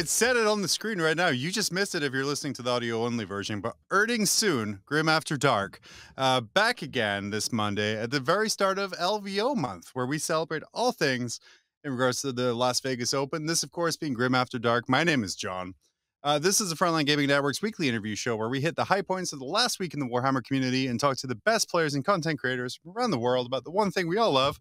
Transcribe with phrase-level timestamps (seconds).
[0.00, 1.28] it said it on the screen right now.
[1.28, 4.80] You just missed it if you're listening to the audio only version, but Erding soon,
[4.86, 5.78] Grim After Dark,
[6.16, 10.62] uh, back again this Monday at the very start of LVO month, where we celebrate
[10.72, 11.38] all things
[11.84, 13.44] in regards to the Las Vegas Open.
[13.44, 14.88] This, of course, being Grim After Dark.
[14.88, 15.74] My name is John.
[16.24, 19.02] Uh, this is the Frontline Gaming Network's weekly interview show where we hit the high
[19.02, 21.94] points of the last week in the Warhammer community and talk to the best players
[21.94, 24.60] and content creators around the world about the one thing we all love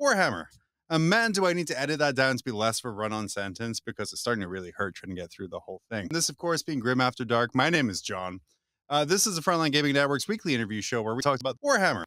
[0.00, 0.44] Warhammer.
[0.88, 3.12] And man, do I need to edit that down to be less of a run
[3.12, 6.06] on sentence because it's starting to really hurt trying to get through the whole thing.
[6.10, 7.54] This, of course, being Grim After Dark.
[7.54, 8.40] My name is John.
[8.88, 12.04] Uh, this is the Frontline Gaming Network's weekly interview show where we talk about Warhammer.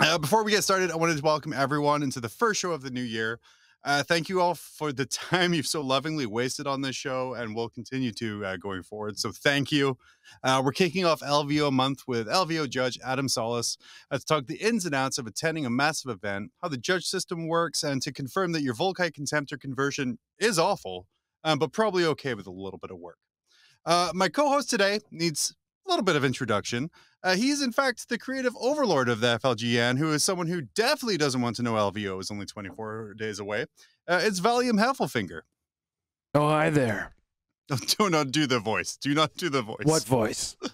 [0.00, 2.82] Uh, before we get started, I wanted to welcome everyone into the first show of
[2.82, 3.38] the new year.
[3.82, 7.54] Uh, thank you all for the time you've so lovingly wasted on this show and
[7.54, 9.18] will continue to uh, going forward.
[9.18, 9.96] So thank you.
[10.44, 13.78] Uh, we're kicking off LVO month with LVO judge Adam Solis
[14.10, 17.04] uh, to talk the ins and outs of attending a massive event, how the judge
[17.04, 21.06] system works, and to confirm that your Volkite Contemptor conversion is awful,
[21.44, 23.18] um, but probably okay with a little bit of work.
[23.86, 25.54] Uh, my co-host today needs
[25.90, 26.90] little bit of introduction.
[27.22, 31.18] Uh, he's in fact the creative overlord of the FLGN, who is someone who definitely
[31.18, 33.66] doesn't want to know LVO is only 24 days away.
[34.08, 35.42] Uh, it's Valium Heffelfinger.
[36.34, 37.14] Oh, hi there.
[37.98, 38.96] Do not do the voice.
[38.96, 39.84] Do not do the voice.
[39.84, 40.56] What voice?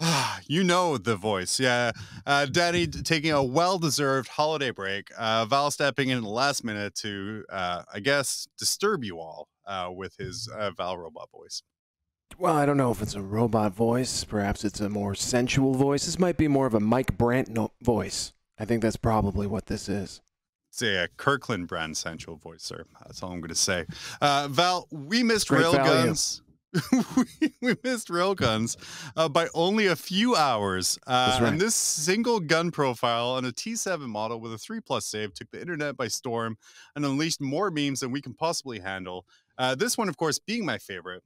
[0.46, 1.58] you know the voice.
[1.58, 1.92] Yeah.
[2.26, 5.10] Uh, Danny taking a well deserved holiday break.
[5.16, 9.48] Uh, Val stepping in at the last minute to, uh, I guess, disturb you all
[9.66, 11.62] uh, with his uh, Val robot voice.
[12.40, 14.22] Well, I don't know if it's a robot voice.
[14.22, 16.06] Perhaps it's a more sensual voice.
[16.06, 18.32] This might be more of a Mike Brandt no- voice.
[18.60, 20.20] I think that's probably what this is.
[20.70, 22.84] Say a Kirkland brand sensual voice, sir.
[23.04, 23.86] That's all I'm going to say.
[24.20, 26.42] Uh, Val, we missed Great railguns.
[27.16, 28.76] we, we missed railguns
[29.16, 30.96] uh, by only a few hours.
[31.08, 31.48] Uh, right.
[31.48, 35.50] And this single gun profile on a T7 model with a 3 plus save took
[35.50, 36.56] the internet by storm
[36.94, 39.26] and unleashed more memes than we can possibly handle.
[39.56, 41.24] Uh, this one, of course, being my favorite.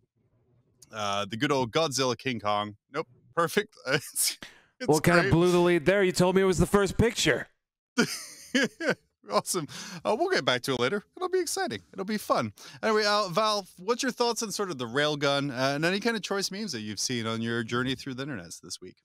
[0.93, 2.77] Uh, the good old Godzilla King Kong.
[2.93, 3.75] Nope, perfect.
[3.89, 4.39] it's,
[4.79, 6.03] it's what kind of blew the lead there?
[6.03, 7.49] You told me it was the first picture.
[9.31, 9.67] awesome.
[10.05, 11.05] Uh, we'll get back to it later.
[11.17, 11.81] It'll be exciting.
[11.93, 12.53] It'll be fun.
[12.83, 16.17] Anyway, uh, Val, what's your thoughts on sort of the railgun uh, and any kind
[16.17, 18.97] of choice memes that you've seen on your journey through the internet this week?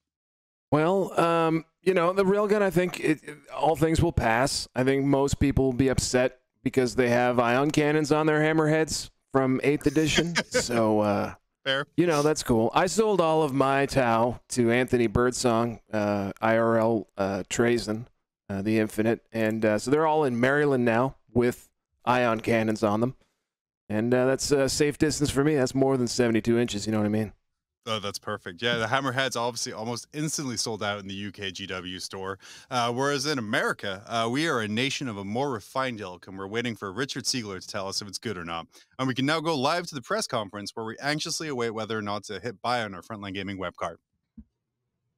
[0.72, 4.68] Well, um, you know, the railgun, I think it, it- all things will pass.
[4.76, 9.10] I think most people will be upset because they have ion cannons on their hammerheads
[9.32, 10.36] from 8th edition.
[10.50, 11.34] so, uh,
[11.68, 11.86] Fair.
[11.98, 12.72] you know, that's cool.
[12.74, 18.06] I sold all of my Tau to Anthony Birdsong, uh, IRL uh, Trazyn,
[18.50, 19.26] uh, the Infinite.
[19.34, 21.68] And uh, so they're all in Maryland now with
[22.06, 23.16] ion cannons on them.
[23.90, 25.56] And uh, that's a safe distance for me.
[25.56, 26.86] That's more than 72 inches.
[26.86, 27.34] You know what I mean?
[27.90, 28.62] Oh, that's perfect.
[28.62, 32.38] Yeah, the Hammerheads obviously almost instantly sold out in the UK GW store.
[32.70, 36.38] Uh, whereas in America, uh, we are a nation of a more refined ilk, and
[36.38, 38.68] we're waiting for Richard Siegler to tell us if it's good or not.
[39.00, 41.98] And we can now go live to the press conference where we anxiously await whether
[41.98, 44.00] or not to hit buy on our Frontline Gaming web card.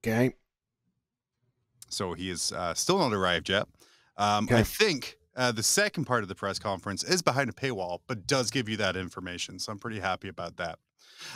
[0.05, 0.35] Okay.
[1.89, 3.67] So he is uh, still not arrived yet.
[4.15, 7.99] Um, I think uh, the second part of the press conference is behind a paywall,
[8.05, 9.57] but does give you that information.
[9.57, 10.77] So I'm pretty happy about that.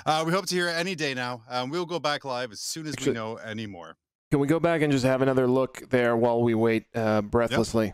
[0.05, 1.43] Uh, we hope to hear it any day now.
[1.49, 3.97] Um, we'll go back live as soon as Actually- we know any more.
[4.31, 7.93] Can we go back and just have another look there while we wait uh, breathlessly?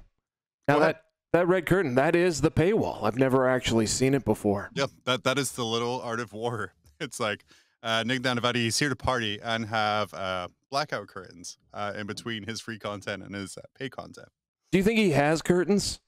[0.70, 0.96] Now Go ahead.
[0.96, 3.04] that that red curtain, that is the paywall.
[3.04, 4.72] I've never actually seen it before.
[4.74, 6.74] Yep, that, that is the little art of war.
[7.02, 7.46] It's like
[7.82, 12.44] uh, Nick Nanavati is here to party and have uh, blackout curtains uh, in between
[12.48, 14.28] his free content and his uh, pay content.
[14.72, 16.00] Do you think he has curtains?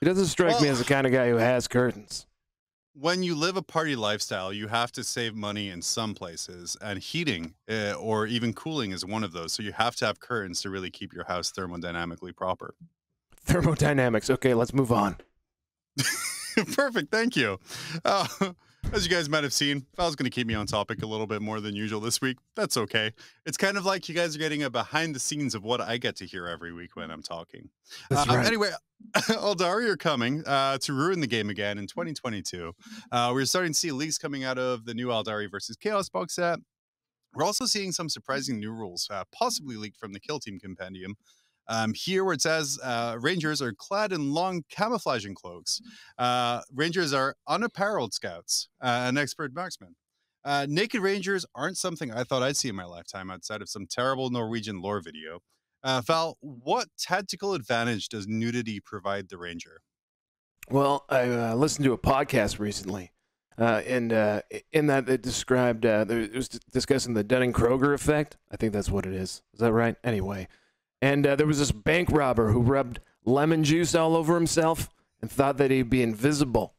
[0.00, 2.26] He doesn't strike me as the kind of guy who has curtains.
[2.94, 6.98] When you live a party lifestyle, you have to save money in some places, and
[6.98, 9.52] heating uh, or even cooling is one of those.
[9.52, 12.74] So you have to have curtains to really keep your house thermodynamically proper.
[13.44, 14.30] Thermodynamics.
[14.30, 15.16] Okay, let's move on.
[16.74, 17.58] Perfect, thank you.
[18.04, 18.26] Uh,
[18.92, 21.26] as you guys might have seen, Val's going to keep me on topic a little
[21.26, 22.38] bit more than usual this week.
[22.56, 23.12] That's okay.
[23.46, 25.96] It's kind of like you guys are getting a behind the scenes of what I
[25.96, 27.68] get to hear every week when I'm talking.
[28.08, 28.46] That's Uh, right.
[28.46, 28.70] Anyway,
[29.16, 32.72] Aeldari are coming uh, to ruin the game again in 2022.
[33.12, 36.34] Uh, we're starting to see leaks coming out of the new Aeldari versus Chaos box
[36.34, 36.58] set.
[37.32, 41.14] We're also seeing some surprising new rules, uh, possibly leaked from the Kill Team Compendium.
[41.72, 45.80] Um, here, where it says uh, Rangers are clad in long camouflaging cloaks,
[46.18, 49.94] uh, Rangers are unapparelled scouts uh, and expert marksmen.
[50.44, 53.86] Uh, naked Rangers aren't something I thought I'd see in my lifetime outside of some
[53.86, 55.38] terrible Norwegian lore video.
[55.84, 59.80] Uh, Val, what tactical advantage does nudity provide the Ranger?
[60.68, 63.12] Well, I uh, listened to a podcast recently,
[63.56, 64.40] Uh, and uh,
[64.72, 68.38] in that, it described, uh, it was discussing the Dunning Kruger effect.
[68.50, 69.42] I think that's what it is.
[69.54, 69.94] Is that right?
[70.02, 70.48] Anyway.
[71.02, 74.90] And uh, there was this bank robber who rubbed lemon juice all over himself
[75.22, 76.74] and thought that he'd be invisible.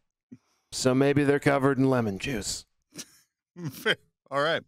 [0.71, 2.65] So maybe they're covered in lemon juice.
[4.31, 4.63] all right.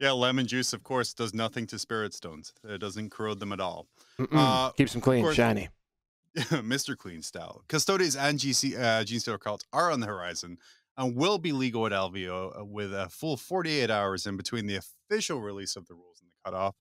[0.00, 2.52] Yeah, lemon juice, of course, does nothing to spirit stones.
[2.64, 3.86] It doesn't corrode them at all.
[4.32, 5.68] Uh, Keeps them clean, course- shiny.
[6.36, 6.96] Mr.
[6.98, 7.62] Clean style.
[7.68, 10.58] Custodes and GC, uh, Gene Stealer cults are on the horizon
[10.96, 14.74] and will be legal at LVO uh, with a full 48 hours in between the
[14.76, 16.74] official release of the rules and the cutoff.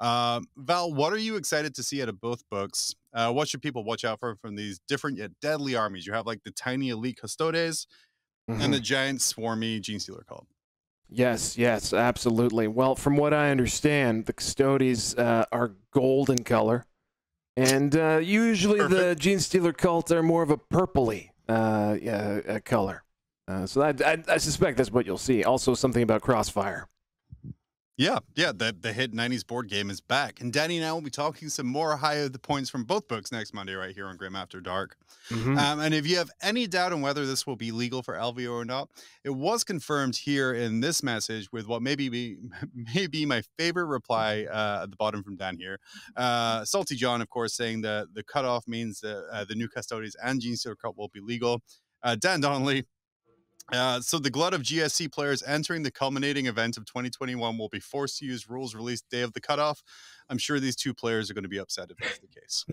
[0.00, 2.94] Um, Val, what are you excited to see out of both books?
[3.12, 6.06] Uh, what should people watch out for from these different yet deadly armies?
[6.06, 7.86] You have like the tiny elite Custodes
[8.50, 8.60] Mhm.
[8.62, 10.46] and the giant swarmy Gene Stealer cult.
[11.08, 12.66] Yes, yes, absolutely.
[12.66, 16.86] Well, from what I understand, the Custodes uh, are gold in color,
[17.56, 19.20] and uh, usually the Perfect.
[19.20, 23.04] Gene Stealer cult are more of a purpley uh, uh, color.
[23.46, 25.44] Uh, so I, I, I suspect that's what you'll see.
[25.44, 26.88] Also, something about Crossfire.
[27.96, 31.00] Yeah, yeah, the the hit '90s board game is back, and Danny and I will
[31.00, 34.08] be talking some more high of the points from both books next Monday, right here
[34.08, 34.96] on Grim After Dark.
[35.30, 35.56] Mhm.
[35.56, 38.52] Um, and if you have any doubt on whether this will be legal for LVO
[38.52, 38.88] or not,
[39.22, 42.36] it was confirmed here in this message with what maybe be
[42.74, 45.78] maybe my favorite reply uh, at the bottom from Dan here.
[46.16, 50.16] Uh, Salty John, of course, saying that the cutoff means that uh, the new custodians
[50.16, 51.62] and Gene Stealer Cup will be legal.
[52.02, 52.86] Uh, Dan Donnelly.
[53.72, 57.80] Uh, so the glut of GSC players entering the culminating event of 2021 will be
[57.80, 59.82] forced to use rules released day of the cutoff.
[60.28, 62.64] I'm sure these two players are going to be upset if that's the case.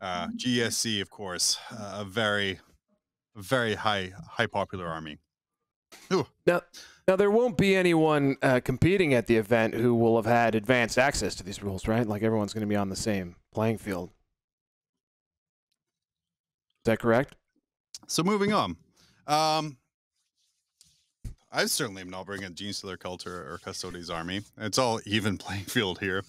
[0.00, 2.60] Uh, GSC, of course, uh, a very,
[3.34, 5.18] very high, high popular army.
[6.46, 6.60] Now,
[7.08, 10.98] now there won't be anyone uh, competing at the event who will have had advanced
[10.98, 12.06] access to these rules, right?
[12.06, 14.10] Like everyone's going to be on the same playing field.
[16.80, 17.34] Is that correct?
[18.06, 18.76] So moving on.
[19.26, 19.76] Um,
[21.52, 24.42] I certainly am not bringing Gene Stealer Cult or, or Custodes Army.
[24.58, 26.22] It's all even playing field here.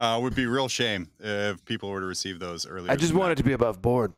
[0.00, 2.90] Uh, would be real shame if people were to receive those earlier.
[2.90, 3.20] I just than that.
[3.20, 4.14] wanted to be above board.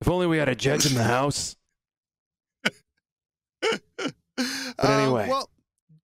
[0.00, 1.56] If only we had a judge in the house.
[4.76, 5.26] But anyway.
[5.28, 5.48] well,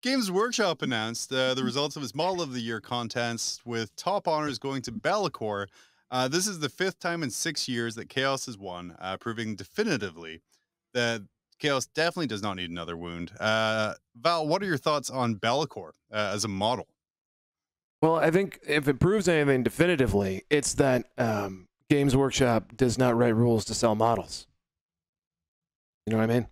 [0.02, 4.26] Games Workshop announced uh, the results of its Model of the Year contest, with top
[4.26, 5.66] honors going to Be'lakor.
[6.10, 9.54] Uh, this is the fifth time in six years that Chaos has won, uh, proving
[9.54, 10.40] definitively
[10.94, 11.22] that
[11.62, 13.30] Chaos definitely does not need another wound.
[13.38, 16.88] Uh, Val, what are your thoughts on Be'lakor uh, as a model?
[18.00, 23.16] Well, I think if it proves anything definitively, it's that um, Games Workshop does not
[23.16, 24.48] write rules to sell models.
[26.04, 26.48] You know what I mean?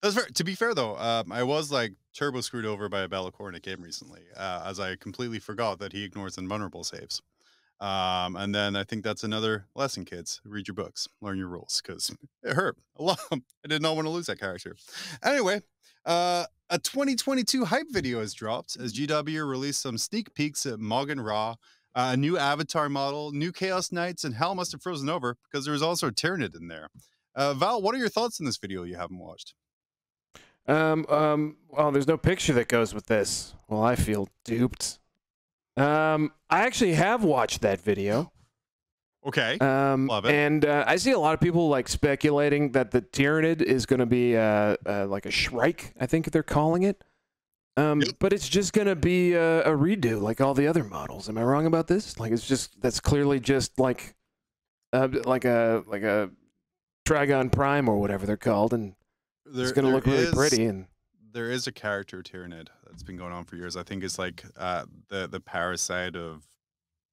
[0.00, 0.26] That's fair.
[0.26, 3.56] To be fair, though, um, I was like turbo screwed over by a Be'lakor in
[3.56, 7.20] a game recently, uh, as I completely forgot that he ignores invulnerable saves.
[7.80, 10.40] Um, and then I think that's another lesson, kids.
[10.44, 13.20] Read your books, learn your rules, because it hurt a lot.
[13.30, 14.76] I did not want to lose that character.
[15.22, 15.60] Anyway,
[16.04, 21.20] uh, a 2022 hype video has dropped as GW released some sneak peeks at Morgan
[21.20, 21.56] Raw,
[21.94, 25.72] a new avatar model, new Chaos Knights, and hell must have frozen over because there
[25.72, 26.88] was also a Tyranid in there.
[27.34, 29.54] Uh, Val, what are your thoughts on this video you haven't watched?
[30.66, 33.54] Um, um, well, there's no picture that goes with this.
[33.68, 34.98] Well, I feel duped.
[35.76, 38.32] Um, I actually have watched that video.
[39.26, 39.58] Okay.
[39.58, 40.32] Um, Love it.
[40.34, 43.98] And uh, I see a lot of people like speculating that the Tyranid is going
[44.00, 47.02] to be uh, uh, like a Shrike, I think they're calling it.
[47.76, 48.14] Um, Yep.
[48.20, 51.28] But it's just going to be a, a redo like all the other models.
[51.28, 52.18] Am I wrong about this?
[52.18, 54.14] Like it's just that's clearly just like
[54.94, 56.30] uh, like a like a
[57.06, 58.94] Trygon Prime or whatever they're called, and
[59.44, 60.64] There- it's going to look really is- pretty.
[60.64, 60.86] And
[61.32, 63.76] There is a character Tyranid that's been going on for years.
[63.76, 66.46] I think it's like uh, the the parasite of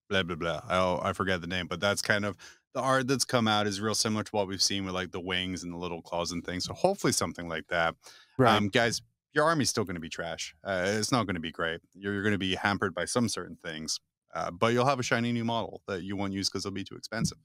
[0.09, 0.61] blah blah blah.
[0.69, 2.37] Oh, I forget the name, but that's kind of
[2.73, 5.19] the art that's come out is real similar to what we've seen with like the
[5.19, 6.65] wings and the little claws and things.
[6.65, 7.95] So hopefully something like that.
[8.37, 8.55] right.
[8.55, 9.01] Um, guys,
[9.33, 10.55] your army's still going to be trash.
[10.63, 11.81] Uh, it's not going to be great.
[11.93, 13.99] You're, you're going to be hampered by some certain things,
[14.33, 16.83] uh, but you'll have a shiny new model that you won't use because it'll be
[16.83, 17.37] too expensive.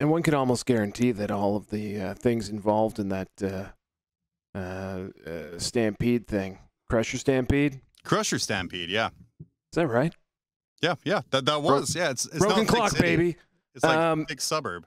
[0.00, 4.58] And one can almost guarantee that all of the uh, things involved in that uh,
[4.58, 6.58] uh, uh, stampede thing,
[6.94, 9.08] Crusher Stampede, Crusher Stampede, yeah,
[9.40, 10.14] is that right?
[10.80, 11.22] yeah, yeah.
[11.30, 12.10] That that Bro- was, yeah.
[12.10, 13.02] It's, it's Broken clock, City.
[13.02, 13.36] baby.
[13.74, 14.86] It's like Um, big suburb.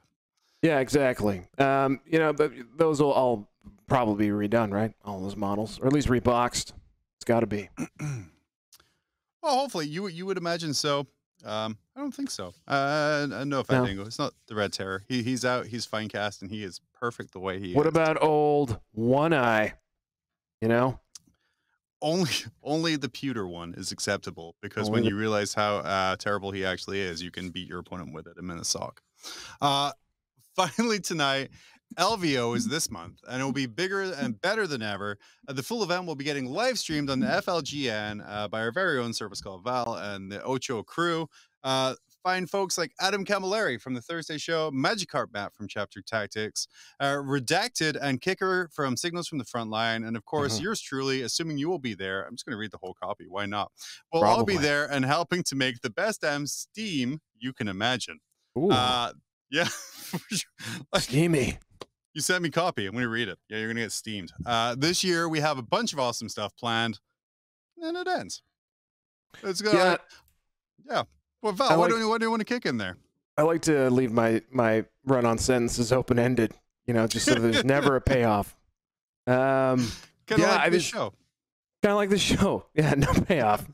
[0.61, 1.41] Yeah, exactly.
[1.57, 3.49] Um, you know, but those will all
[3.87, 4.93] probably be redone, right?
[5.03, 6.71] All those models, or at least reboxed.
[7.17, 7.69] It's got to be.
[9.43, 11.07] Well, hopefully you would- you would imagine so.
[11.45, 12.53] Um, I don't think so.
[12.67, 14.01] Uh, no offense, No.
[14.03, 15.03] It's not the Red Terror.
[15.07, 15.67] He he's out.
[15.67, 17.89] He's fine cast, and he is perfect the way he What is.
[17.91, 19.73] about old One Eye?
[20.61, 20.99] You know,
[22.01, 22.29] only
[22.63, 26.51] only the pewter one is acceptable because when Only the- you realize how uh, terrible
[26.51, 28.93] he actually is, you can beat your opponent with it in Minnesota.
[29.61, 29.91] Uh,
[30.55, 31.49] finally tonight,
[31.97, 35.17] LVO is this month, and it will be bigger and better than ever.
[35.47, 38.71] Uh, the full event will be getting live streamed on the FLGN uh, by our
[38.71, 41.29] very own service called Val and the Ocho crew.
[42.27, 46.67] Find folks like Adam Camilleri from the Thursday show, Magikarp Matt from Chapter Tactics,
[46.99, 50.63] uh, Redacted and Kicker from Signals from the Front Line, and of course, Mhm.
[50.63, 52.25] yours truly, assuming you will be there.
[52.27, 53.27] I'm just going to read the whole copy.
[53.29, 53.71] Why not?
[54.11, 58.19] We'll all be there and helping to make the best damn Steam you can imagine.
[58.57, 59.13] Ooh, Uh,
[59.49, 59.69] yeah.
[60.91, 61.59] Like, steamy.
[62.13, 62.87] you sent me copy.
[62.87, 63.39] I'm going to read it.
[63.47, 64.33] Yeah, you're going to get steamed.
[64.45, 66.99] Uh, this year, we have a bunch of awesome stuff planned,
[67.77, 68.41] and it ends.
[69.43, 69.97] It's going Yeah.
[70.85, 71.03] Yeah.
[71.47, 72.97] Well, Val, I what, like- do you, what do you want to kick in there?
[73.37, 76.53] I like to leave my my run-on sentences open-ended.
[76.87, 78.55] You know, just so there's never a payoff.
[79.27, 79.35] Um,
[80.27, 81.13] Kind of Yeah, like I just- show.
[81.83, 82.65] kind of like the show.
[82.73, 83.65] Yeah, no payoff.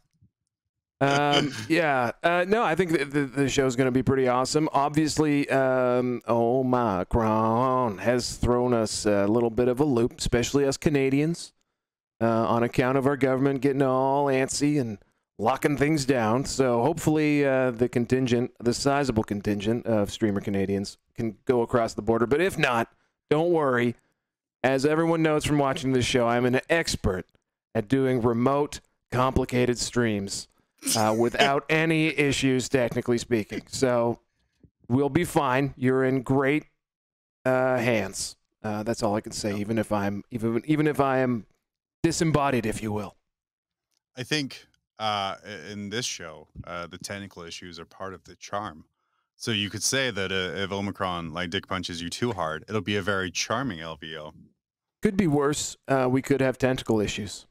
[1.01, 4.69] Um, yeah, uh, no, I think the, the, the show's going to be pretty awesome.
[4.71, 11.53] Obviously, um, Omicron has thrown us a little bit of a loop, especially us Canadians,
[12.21, 14.97] uh, on account of our government getting all antsy and
[15.37, 16.45] locking things down.
[16.45, 22.01] So hopefully, uh, the contingent, the sizable contingent of streamer Canadians, can go across the
[22.01, 22.25] border.
[22.25, 22.89] But if not,
[23.29, 23.95] don't worry.
[24.63, 27.25] As everyone knows from watching this show, I'm an expert
[27.75, 28.79] at doing remote,
[29.11, 30.47] complicated streams
[30.95, 33.63] uh, without any issues, technically speaking.
[33.67, 34.19] So
[34.87, 35.73] we'll be fine.
[35.75, 36.65] You're in great
[37.45, 38.37] uh, hands.
[38.63, 39.57] Uh, that's all I can say.
[39.57, 41.45] Even if I'm even even if I am
[42.01, 43.15] disembodied, if you will.
[44.15, 44.67] I think
[44.99, 45.35] uh,
[45.71, 48.85] in this show, uh, the technical issues are part of the charm.
[49.35, 52.81] So you could say that uh, if Omicron like dick punches you too hard, it'll
[52.81, 54.33] be a very charming LVO.
[55.01, 55.75] Could be worse.
[55.87, 57.45] Uh, we could have tentacle issues.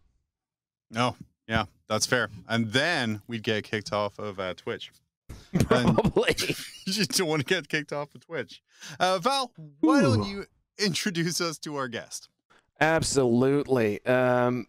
[0.90, 2.30] No, yeah, that's fair.
[2.49, 4.90] And then we'd get kicked off of uh, Twitch.
[5.64, 6.34] Probably.
[6.87, 8.62] you don't want to get kicked off of Twitch.
[8.99, 10.46] Uh, Val, why don't you
[10.78, 12.28] introduce us to our guest?
[12.80, 14.04] Absolutely.
[14.06, 14.66] Um,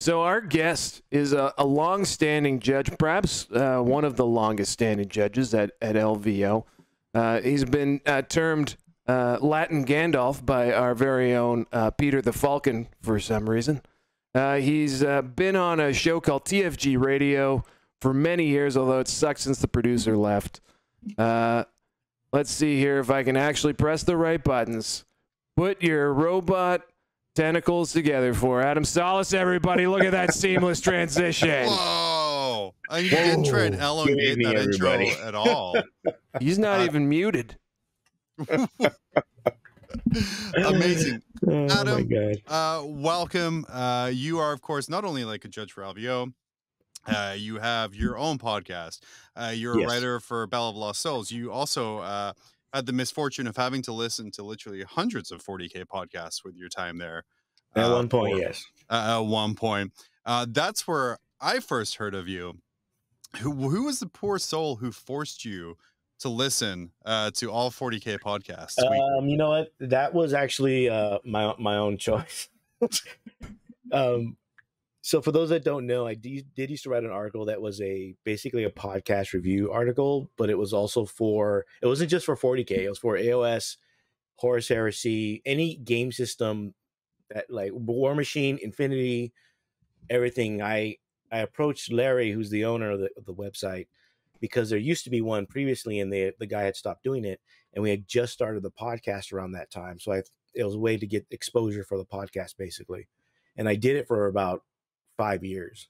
[0.00, 5.52] so our guest is a, a long-standing judge, perhaps uh, one of the longest-standing judges
[5.54, 6.64] at, at LVO.
[7.14, 8.76] Uh, he's been uh, termed
[9.06, 13.82] uh, Latin Gandalf by our very own uh, Peter the Falcon for some reason.
[14.34, 15.02] Uh, he's
[15.34, 17.64] been on a show called TFG Radio
[18.00, 20.60] for many years, although it sucks since the producer left.
[22.32, 25.04] Let's see here if I can actually press the right buttons.
[25.56, 26.82] Put your robot
[27.44, 29.86] tentacles together for Adam Solis, everybody.
[29.86, 31.68] Look at that seamless transition.
[31.68, 32.74] Whoa!
[32.90, 33.86] And you didn't try and Whoa.
[34.04, 35.74] elongate that evening, intro at all.
[36.40, 37.56] He's not Uh, even muted.
[40.66, 41.22] Amazing.
[41.46, 42.42] Oh my Adam, god.
[42.46, 43.64] Uh, welcome.
[43.70, 46.34] Uh, you are, of course, not only like a judge for LVO,
[47.06, 49.00] uh, you have your own podcast.
[49.34, 51.30] Uh, you're a writer for Bell of Lost Souls.
[51.30, 52.34] You also uh,
[52.72, 56.68] had the misfortune of having to listen to literally hundreds of 40K podcasts with your
[56.68, 57.24] time there.
[57.74, 58.64] At uh, one point, or- yes.
[58.88, 59.92] uh, at one point.
[60.24, 62.58] Uh, that's where I first heard of you.
[63.38, 65.76] Who who was the poor soul who forced you
[66.18, 68.78] to listen uh, to all 40k podcasts?
[68.82, 69.72] Um, you know what?
[69.78, 72.48] That was actually uh, my my own choice.
[73.92, 74.36] um,
[75.02, 77.80] so for those that don't know, I did, used to write an article that was
[77.80, 82.36] a basically a podcast review article, but it was also for it wasn't just for
[82.36, 82.70] 40k.
[82.70, 83.76] It was for AOS,
[84.36, 86.74] Horus Heresy, any game system
[87.30, 89.32] that like War Machine, Infinity,
[90.10, 90.60] everything.
[90.60, 90.96] I
[91.32, 93.86] I approached Larry, who's the owner of the, of the website,
[94.40, 97.40] because there used to be one previously, and the the guy had stopped doing it
[97.74, 99.98] and we had just started the podcast around that time.
[99.98, 100.22] So I
[100.54, 103.08] it was a way to get exposure for the podcast basically.
[103.56, 104.62] And I did it for about
[105.20, 105.88] 5 years.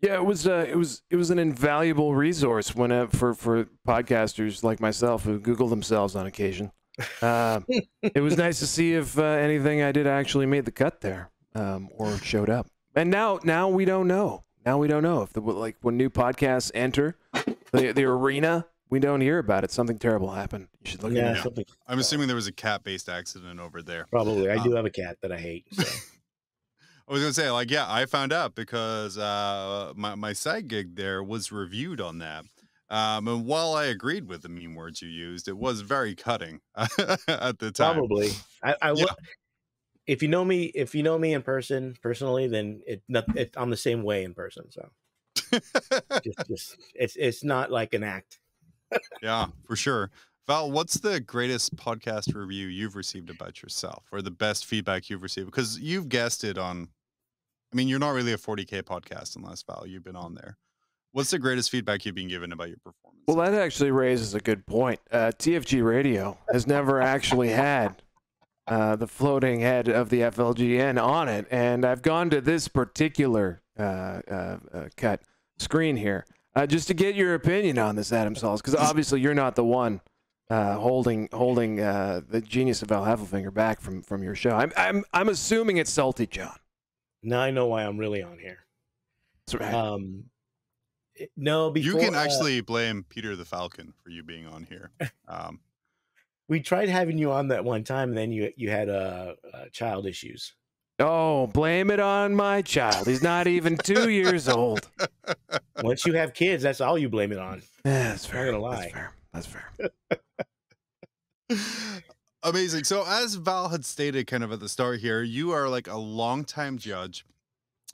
[0.00, 3.66] Yeah, it was uh, it was it was an invaluable resource when uh, for for
[3.88, 6.72] podcasters like myself who Google themselves on occasion.
[7.22, 7.60] Uh,
[8.02, 11.30] it was nice to see if uh, anything I did actually made the cut there
[11.54, 12.66] um, or showed up.
[12.94, 14.44] And now now we don't know.
[14.66, 17.16] Now we don't know if the like when new podcasts enter
[17.72, 19.70] the the arena, we don't hear about it.
[19.70, 20.68] Something terrible happened.
[20.84, 21.42] You should look yeah, into it.
[21.44, 24.06] something I'm assuming there was a cat-based accident over there.
[24.10, 24.50] probably.
[24.50, 25.64] I do Uh, have a cat that I hate.
[25.72, 25.84] So.
[27.06, 30.96] I was gonna say, like, yeah, I found out because uh, my my side gig
[30.96, 32.46] there was reviewed on that.
[32.88, 36.60] Um, and while I agreed with the meme words you used, it was very cutting
[36.76, 37.96] at the time.
[37.96, 38.30] Probably.
[38.62, 39.04] I, I Yeah.
[39.04, 39.08] would.
[40.06, 43.54] If you know me, if you know me in person personally, then it, not, it
[43.56, 44.70] I'm the same way in person.
[44.70, 44.90] So
[46.24, 48.40] just, just it's it's not like an act.
[49.22, 50.10] yeah, for sure.
[50.46, 55.22] Val, what's the greatest podcast review you've received about yourself, or the best feedback you've
[55.22, 55.46] received?
[55.46, 56.88] Because you've guessed it on.
[57.72, 60.58] I mean, you're not really a 40k podcast unless Val, you've been on there.
[61.12, 63.22] What's the greatest feedback you've been given about your performance?
[63.26, 65.00] Well, that actually raises a good point.
[65.10, 68.02] Uh, TFG Radio has never actually had
[68.66, 73.62] uh, the floating head of the FLGN on it, and I've gone to this particular
[73.78, 75.22] uh, uh, uh, cut
[75.58, 79.34] screen here uh, just to get your opinion on this, Adam Solis, because obviously you're
[79.34, 80.02] not the one
[80.50, 84.50] uh, holding holding uh, the genius of Al Heffelfinger back from from your show.
[84.50, 86.56] I'm I'm I'm assuming it's Salty John.
[87.22, 88.58] Now I know why I'm really on here.
[89.46, 89.74] That's right.
[89.74, 90.24] Um,
[91.36, 94.90] no, before you can uh, actually blame Peter the Falcon for you being on here.
[95.28, 95.60] Um,
[96.48, 99.64] we tried having you on that one time, and then you you had uh, uh
[99.72, 100.52] child issues.
[101.00, 103.06] oh, blame it on my child.
[103.06, 104.90] He's not even two years old.
[105.82, 107.62] Once you have kids, that's all you blame it on.
[107.86, 108.52] Yeah, that's fair.
[108.52, 108.90] gonna That's lie.
[108.90, 109.12] fair.
[109.32, 109.72] That's fair.
[112.42, 112.84] Amazing.
[112.84, 115.96] So, as Val had stated kind of at the start here, you are like a
[115.96, 117.24] longtime judge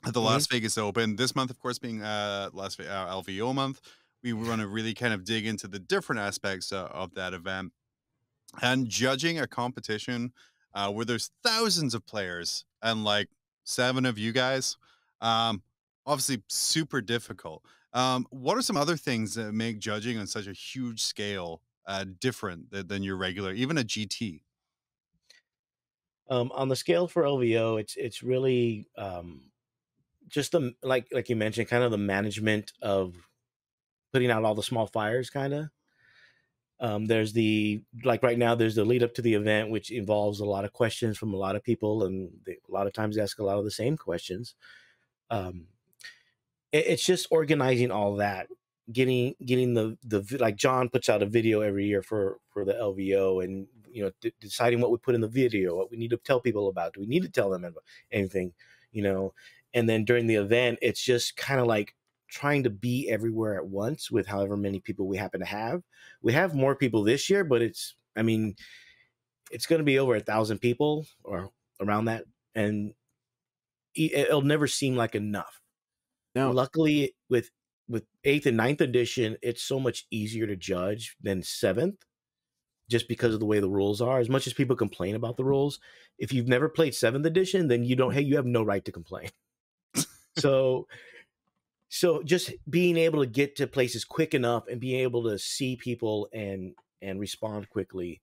[0.05, 0.25] at the Mhm.
[0.25, 1.15] Las Vegas Open.
[1.15, 3.81] This month, of course, being uh, Las Ve- uh, LVO month,
[4.23, 7.73] we want to really kind of dig into the different aspects uh, of that event
[8.61, 10.33] and judging a competition
[10.73, 13.29] uh, where there's thousands of players and like
[13.63, 14.77] seven of you guys.
[15.21, 15.63] Um,
[16.05, 17.63] obviously, super difficult.
[17.93, 22.05] Um, what are some other things that make judging on such a huge scale uh,
[22.19, 24.43] different than, your regular, even a GT?
[26.29, 29.51] Um, on the scale for LVO, it's it's really um,
[30.27, 33.29] just the like like you mentioned, kind of the management of
[34.13, 35.69] putting out all the small fires, kind of.
[36.79, 38.55] Um, there's the like right now.
[38.55, 41.37] There's the lead up to the event, which involves a lot of questions from a
[41.37, 43.97] lot of people, and they, a lot of times ask a lot of the same
[43.97, 44.55] questions.
[45.31, 45.67] Um,
[46.71, 48.47] it- it's just organizing all that,
[48.93, 52.73] getting getting the the like John puts out a video every year for for the
[52.73, 56.11] LVO, and you know d- deciding what we put in the video, what we need
[56.11, 56.93] to tell people about.
[56.93, 58.53] Do we need to tell them about anything?
[58.91, 59.33] You know,
[59.73, 61.95] and then during the event, it's just kind of like
[62.27, 65.83] trying to be everywhere at once with however many people we happen to have.
[66.21, 68.55] We have more people this year, but it's I mean,
[69.51, 71.49] it's going to be over a thousand people or
[71.81, 72.93] around that, and
[73.95, 75.61] it- it'll never seem like enough.
[76.35, 76.51] No.
[76.51, 77.51] Luckily, with
[77.87, 82.05] with eighth and ninth edition, it's so much easier to judge than seventh,
[82.89, 84.19] just because of the way the rules are.
[84.19, 85.79] As much as people complain about the rules,
[86.17, 88.13] if you've never played seventh edition, then you don't.
[88.13, 89.29] Hey, you have no right to complain.
[90.37, 90.87] so,
[91.89, 95.75] so just being able to get to places quick enough and being able to see
[95.75, 98.21] people and and respond quickly.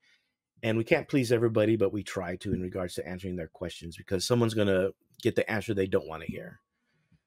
[0.63, 3.97] And we can't please everybody, but we try to in regards to answering their questions
[3.97, 4.91] because someone's gonna
[5.23, 6.61] get the answer they don't want to hear.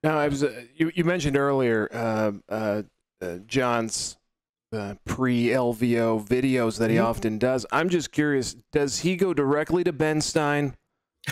[0.04, 2.82] Now, I was uh, you, you mentioned earlier uh, uh,
[3.22, 4.18] uh, John's
[4.74, 7.06] uh, pre LVO videos that he Mhm.
[7.06, 7.66] often does.
[7.72, 10.76] I'm just curious, does he go directly to Ben Stein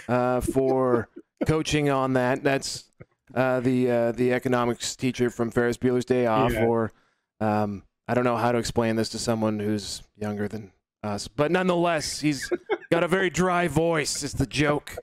[0.07, 1.09] uh, for
[1.47, 2.43] coaching on that?
[2.43, 2.91] That's
[3.33, 6.65] uh, the uh, the economics teacher from Ferris Bueller's Day Off, Yeah.
[6.65, 6.91] or
[7.39, 11.49] um, I don't know how to explain this to someone who's younger than us, but
[11.51, 12.51] nonetheless, he's
[12.91, 14.21] got a very dry voice.
[14.21, 14.95] Is the joke.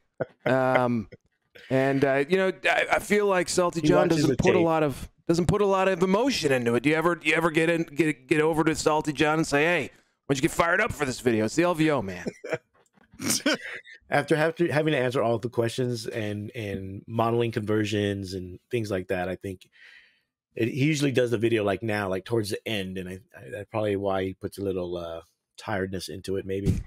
[0.44, 1.09] Um,
[1.71, 4.83] and uh, you know, I, I feel like Salty He John doesn't put a lot
[4.83, 6.83] of doesn't put a lot of emotion into it.
[6.83, 9.47] Do you ever do you ever get in get get over to Salty John and
[9.47, 9.83] say, "Hey,
[10.27, 11.45] why don't you get fired up for this video?
[11.47, 12.27] It's the LVO, man."
[14.11, 18.90] after after having to answer all of the questions and and modeling conversions and things
[18.90, 19.69] like that, I think
[20.55, 23.51] it, he usually does the video like now, like towards the end, and I, I
[23.51, 25.23] that's probably why he puts a little uh
[25.57, 26.81] tiredness into it, maybe.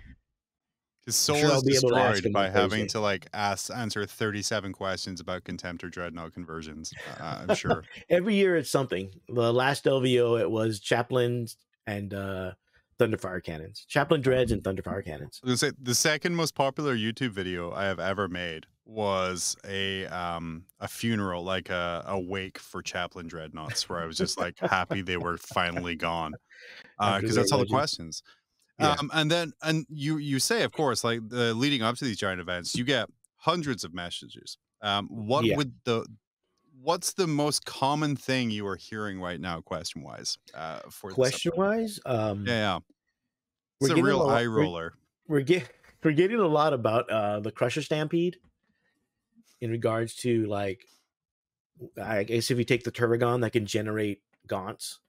[1.10, 3.72] His soul sure is I'll be able to ask destroyed by having to like ask
[3.76, 6.94] answer 37 questions about Contemptor dreadnought conversions.
[7.20, 7.84] Uh, I'm sure.
[8.12, 9.10] Every year it's something.
[9.28, 12.52] The last LVO it was Chaplains and uh
[13.00, 15.42] Thunderfire cannons, Chaplain dreads and Thunderfire cannons.
[15.44, 19.56] I was gonna say the second most popular YouTube video I have ever made was
[19.68, 24.38] a um a funeral, like a, a wake for chaplain dreadnoughts, where I was just
[24.38, 26.34] like happy they were finally gone,
[27.00, 28.22] because their that's all the questions.
[28.80, 28.96] Yeah.
[29.00, 32.18] Um, and then and you you say of course like the leading up to these
[32.18, 34.58] giant events, you get hundreds of messages.
[34.82, 35.58] Um, what Yeah.
[35.58, 36.06] would the
[36.82, 40.38] what's the most common thing you are hearing right now, question wise?
[40.54, 42.80] Uh, for Question wise, um, yeah, yeah.
[43.82, 44.94] It's a real a lot- eye we're- roller.
[45.28, 45.70] we're get
[46.04, 48.38] we're getting a lot about uh the Crusher Stampede
[49.60, 50.86] in regards to like
[52.02, 55.00] I guess if you take the Tervigon that can generate gaunts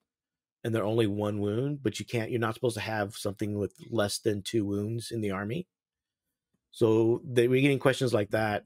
[0.62, 3.75] and they're only one wound, but you can't you're not supposed to have something with
[3.90, 5.66] less than two wounds in the army.
[6.70, 8.64] So they we're getting questions like that.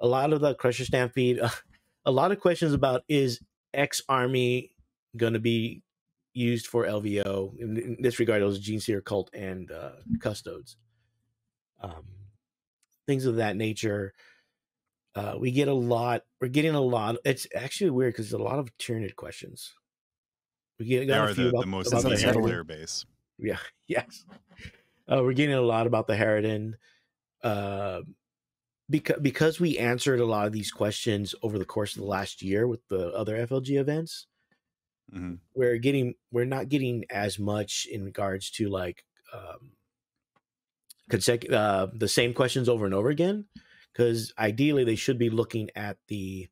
[0.00, 1.40] A lot of the Crusher Stampede,
[2.04, 3.40] a lot of questions about is
[3.72, 4.72] X army
[5.16, 5.82] going to be
[6.32, 7.58] used for LVO.
[7.58, 10.76] In, in this regard, it was Gene Seer Cult and uh, Custodes.
[11.80, 12.04] Um,
[13.06, 14.14] things of that nature.
[15.14, 16.22] Uh, we get a lot.
[16.40, 17.16] We're getting a lot.
[17.24, 19.72] It's actually weird because a lot of Tyranid questions.
[20.78, 22.44] We get They are a few the, about, the most about the unsettling.
[22.44, 22.66] elite Harridan.
[22.66, 23.04] player base.
[23.38, 23.58] Yeah.
[23.86, 24.24] Yes.
[25.10, 26.74] Uh, we're getting a lot about the Harridan.
[27.42, 28.00] uh,
[28.90, 32.42] because because we answered a lot of these questions over the course of the last
[32.42, 34.26] year with the other FLG events,
[35.14, 35.38] Mhm.
[35.54, 39.72] we're getting we're not getting as much in regards to like um
[41.10, 43.44] consecu- uh the same questions over and over again
[43.92, 46.48] because ideally they should be looking at the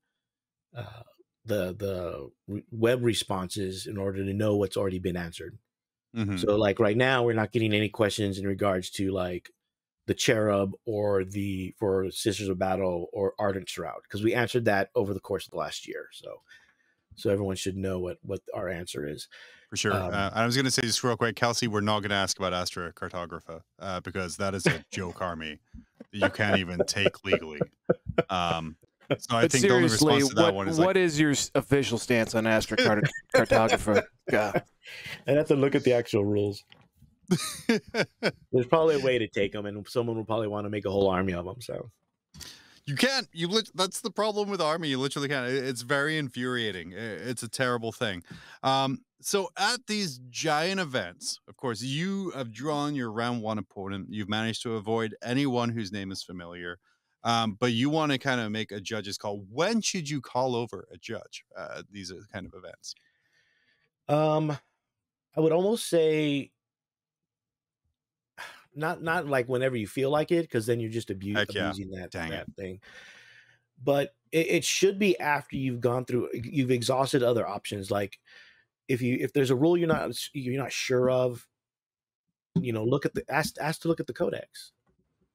[0.76, 1.02] uh
[1.44, 2.30] the the
[2.70, 5.58] web responses in order to know what's already been answered
[6.16, 6.38] Mhm.
[6.38, 9.50] so like right now we're not getting any questions in regards to like
[10.06, 14.90] the cherub or the for sisters of battle or ardent shroud because we answered that
[14.94, 16.42] over the course of the last year so
[17.16, 19.28] so everyone should know what what our answer is
[19.70, 19.94] For sure.
[19.94, 22.14] Um, uh, I was going to say just real quick, Kelsey, we're not going to
[22.16, 25.60] ask about Astra Cartographa uh, because that is a joke army
[26.12, 27.60] that you can't even take legally.
[28.28, 28.76] Um,
[29.20, 30.96] so I but think the only seriously, response to that what, one is what like,
[30.96, 34.02] is your official stance on Astra Cart- Cartographer?
[34.30, 34.62] God.
[35.26, 36.64] i'd have to look at the actual rules
[38.52, 40.90] there's probably a way to take them and someone will probably want to make a
[40.90, 41.90] whole army of them so
[42.84, 43.28] you can't.
[43.32, 44.88] You lit- that's the problem with army.
[44.88, 45.48] You literally can't.
[45.48, 46.92] It- It's very infuriating.
[46.94, 46.96] I-
[47.30, 48.24] It's a terrible thing.
[48.64, 54.08] Um, so at these giant events, of course, you have drawn your round one opponent.
[54.10, 56.80] You've managed to avoid anyone whose name is familiar.
[57.24, 59.44] Um, but you want to kind of make a judge's call.
[59.50, 62.94] When should you call over a judge uh, these uh, kind of events?
[64.08, 64.56] Um,
[65.36, 66.50] I would almost say
[68.74, 71.42] not not like whenever you feel like it, because then you're just yeah.
[71.42, 72.80] abusing that Dang that thing.
[73.82, 77.90] But it, it should be after you've gone through, you've exhausted other options.
[77.90, 78.18] Like
[78.88, 81.46] if you if there's a rule you're not you're not sure of,
[82.60, 84.72] you know, look at the ask ask to look at the codex.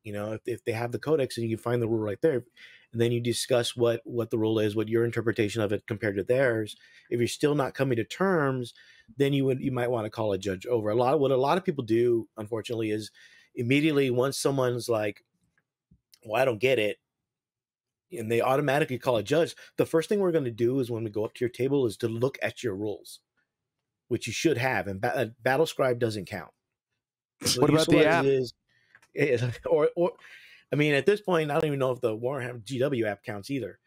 [0.08, 2.22] You know, if if they have the codex and you can find the rule right
[2.22, 2.46] there,
[2.94, 6.16] and then you discuss what what the rule is, what your interpretation of it compared
[6.16, 6.78] to theirs.
[7.10, 8.74] If you're still not coming to terms,
[9.18, 10.90] then you would you might want to call a judge over.
[10.90, 13.12] A lot of what a lot of people do, unfortunately, is
[13.54, 15.26] immediately once someone's like,
[16.26, 17.00] "Well, I don't get it,"
[18.18, 19.56] and they automatically call a judge.
[19.76, 21.86] The first thing we're going to do is when we go up to your table
[21.86, 23.20] is to look at your rules,
[24.08, 26.52] which you should have, and ba- uh, Battle Scribe doesn't count.
[27.44, 28.24] So What about the app?
[28.24, 28.54] is-
[29.66, 30.12] or or
[30.72, 33.50] I mean, at this point, I don't even know if the Warhammer GW app counts
[33.50, 33.80] either.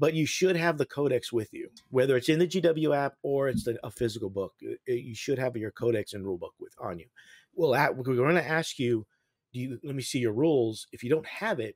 [0.00, 3.48] But you should have the codex with you, whether it's in the GW app or
[3.48, 4.52] it's the, a physical book.
[4.64, 7.06] uh, uh, You should have your codex and rulebook with on you.
[7.54, 9.06] Well, at, we're going to ask you,
[9.52, 10.86] do you let me see your rules?
[10.92, 11.74] If you don't have it,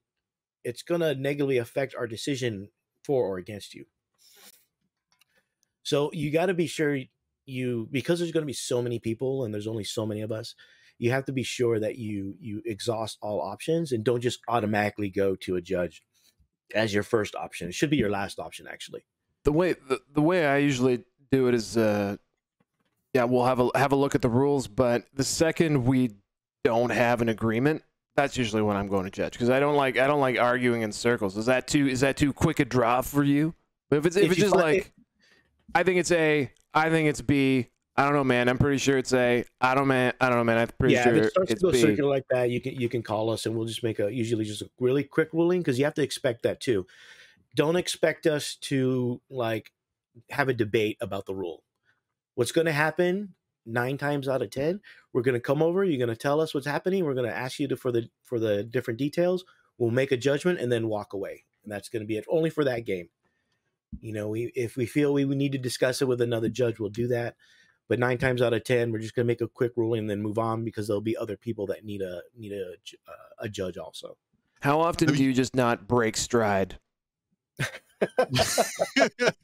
[0.62, 2.68] it's going to negatively affect our decision
[3.02, 3.86] for or against you.
[5.82, 6.98] So you got to be sure
[7.44, 10.30] you because there's going to be so many people and there's only so many of
[10.30, 10.54] us
[11.02, 15.10] you have to be sure that you you exhaust all options and don't just automatically
[15.10, 16.02] go to a judge
[16.74, 19.04] as your first option it should be your last option actually
[19.44, 22.16] the way the, the way I usually do it is uh
[23.14, 26.12] yeah, we'll have a have a look at the rules, but the second we
[26.64, 27.82] don't have an agreement,
[28.16, 30.82] that's usually when I'm going to judge because I don't like I don't like arguing
[30.82, 31.36] in circles.
[31.36, 33.54] Is that too is that too quick a draw for you?
[33.90, 34.92] But if it's if, If it's just like
[35.74, 37.68] I think it's A, I think it's B.
[37.96, 38.48] I don't know, man.
[38.48, 39.44] I'm pretty sure it's A.
[39.60, 40.14] I don't man.
[40.20, 40.58] I don't know, man.
[40.58, 41.80] I'm pretty yeah sure if it starts to it's go B.
[41.80, 44.44] circular like that you can you can call us and we'll just make a usually
[44.44, 46.86] just a really quick ruling because you have to expect that too
[47.54, 49.72] don't expect us to like
[50.30, 51.62] have a debate about the rule
[52.34, 53.34] what's going to happen
[53.66, 54.80] nine times out of ten
[55.12, 57.36] we're going to come over you're going to tell us what's happening we're going to
[57.36, 59.44] ask you to, for the for the different details
[59.76, 62.50] we'll make a judgment and then walk away and that's going to be it only
[62.50, 63.08] for that game
[64.00, 66.80] you know we if we feel we, we need to discuss it with another judge
[66.80, 67.36] we'll do that
[67.92, 70.08] but nine times out of ten we're just going to make a quick ruling and
[70.08, 72.70] then move on because there'll be other people that need a need a,
[73.06, 74.16] uh, a judge also
[74.62, 76.78] How often do you just not break stride?
[77.58, 79.34] the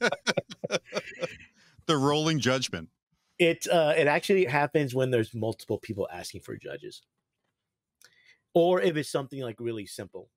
[1.89, 2.89] rolling judgment.
[3.37, 7.03] it uh it actually happens when there's multiple people asking for judges
[8.55, 10.27] or if it's something like really simple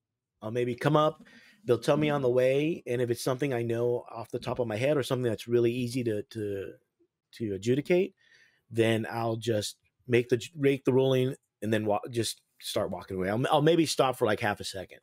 [0.42, 1.24] i'll maybe come up
[1.64, 4.58] they'll tell me on the way and if it's something i know off the top
[4.58, 6.72] of my head or something that's really easy to to
[7.32, 8.14] to adjudicate
[8.70, 9.76] then i'll just
[10.08, 13.86] make the make the ruling and then walk, just start walking away I'll, I'll maybe
[13.86, 14.98] stop for like half a second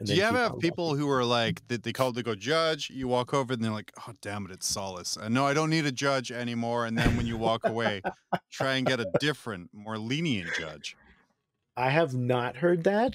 [0.00, 1.00] and Do you ever have people walking.
[1.00, 2.88] who are like that they call to go judge?
[2.88, 5.68] You walk over and they're like, "Oh damn it, it's Solis." And no, I don't
[5.68, 6.86] need a judge anymore.
[6.86, 8.00] And then when you walk away,
[8.50, 10.96] try and get a different, more lenient judge.
[11.76, 13.14] i have not heard that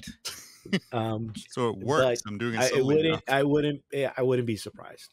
[0.92, 2.22] um So it works.
[2.24, 3.06] I'm doing it I, it wouldn't.
[3.06, 3.22] enough.
[3.28, 3.82] I wouldn't.
[3.92, 5.12] Yeah, I wouldn't be surprised.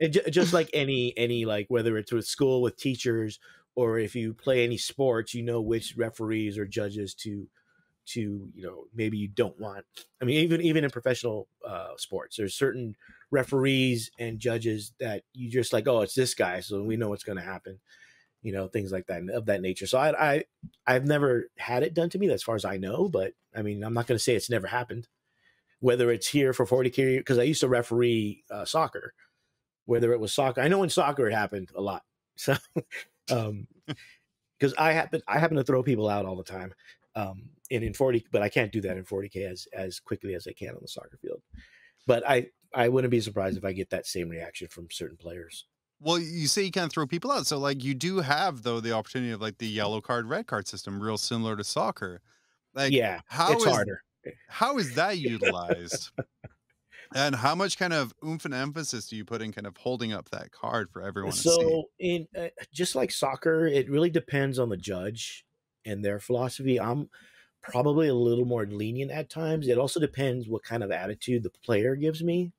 [0.00, 3.38] Just like any any like whether it's with school with teachers
[3.74, 7.48] or if you play any sports, you know which referees or judges to
[8.04, 8.20] to
[8.54, 9.84] you know maybe you don't want.
[10.20, 12.96] I mean, even even in professional uh, sports, there's certain
[13.30, 15.86] referees and judges that you just like.
[15.88, 17.78] Oh, it's this guy, so we know what's going to happen.
[18.42, 19.86] you know, things like that of that nature.
[19.86, 20.44] So I, I
[20.86, 23.84] I've never had it done to me as far as I know, but I mean,
[23.84, 25.08] I'm not going to say it's never happened.
[25.80, 29.14] Whether it's here for 40k, because I used to referee uh, soccer,
[29.86, 32.02] whether it was soccer, I know in soccer it happened a lot.
[32.36, 32.56] So,
[33.30, 33.66] um,
[34.58, 36.72] because I happen I happen to throw people out all the time,
[37.14, 40.46] um, and in 40, but I can't do that in 40k as as quickly as
[40.46, 41.42] I can on the soccer field.
[42.06, 45.66] But I I wouldn't be surprised if I get that same reaction from certain players.
[46.00, 48.92] Well, you say you can't throw people out, so like you do have though the
[48.92, 52.22] opportunity of like the yellow card, red card system, real similar to soccer.
[52.74, 54.02] Like, yeah, how it's is- harder.
[54.48, 56.10] How is that utilized?
[57.14, 60.12] And how much kind of oomph and emphasis do you put in kind of holding
[60.12, 61.50] up that card for everyone to see?
[61.50, 65.44] So, in uh, just like soccer, it really depends on the judge
[65.84, 66.80] and their philosophy.
[66.80, 67.08] I'm
[67.62, 69.68] probably a little more lenient at times.
[69.68, 72.52] It also depends what kind of attitude the player gives me.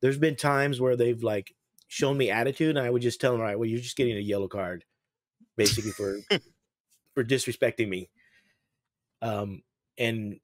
[0.00, 1.54] There's been times where they've like
[1.88, 4.16] shown me attitude, and I would just tell them, "All right, well, you're just getting
[4.16, 4.84] a yellow card,
[5.56, 6.18] basically for
[7.14, 8.10] for disrespecting me."
[9.22, 9.62] Um,
[9.98, 10.38] and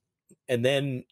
[0.49, 1.05] and then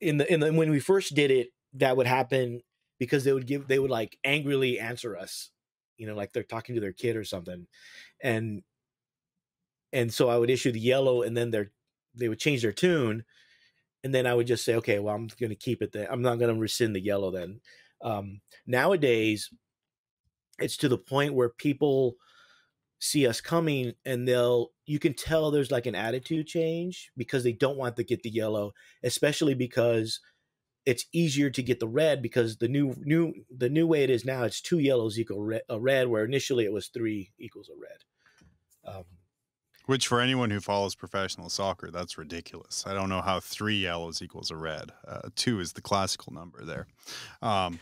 [0.00, 2.62] in the in the when we first did it, that would happen
[2.98, 5.50] because they would give they would like angrily answer us,
[5.96, 7.66] you know, like they're talking to their kid or something,
[8.22, 8.62] and
[9.92, 11.72] and so I would issue the yellow, and then they're
[12.14, 13.24] they would change their tune,
[14.04, 15.92] and then I would just say, okay, well, I'm going to keep it.
[15.92, 17.30] Then I'm not going to rescind the yellow.
[17.30, 17.60] Then
[18.02, 19.50] um, nowadays,
[20.58, 22.16] it's to the point where people
[22.98, 27.52] see us coming and they'll you can tell there's like an attitude change because they
[27.52, 28.72] don't want to get the yellow
[29.02, 30.20] especially because
[30.84, 34.24] it's easier to get the red because the new new the new way it is
[34.24, 37.78] now it's two yellows equal red, a red where initially it was three equals a
[37.78, 37.98] red
[38.86, 39.04] um,
[39.86, 42.84] Which, for anyone who follows professional soccer, that's ridiculous.
[42.86, 44.92] I don't know how three yellows equals a red.
[45.06, 46.86] Uh, two is the classical number there.
[47.42, 47.78] Um,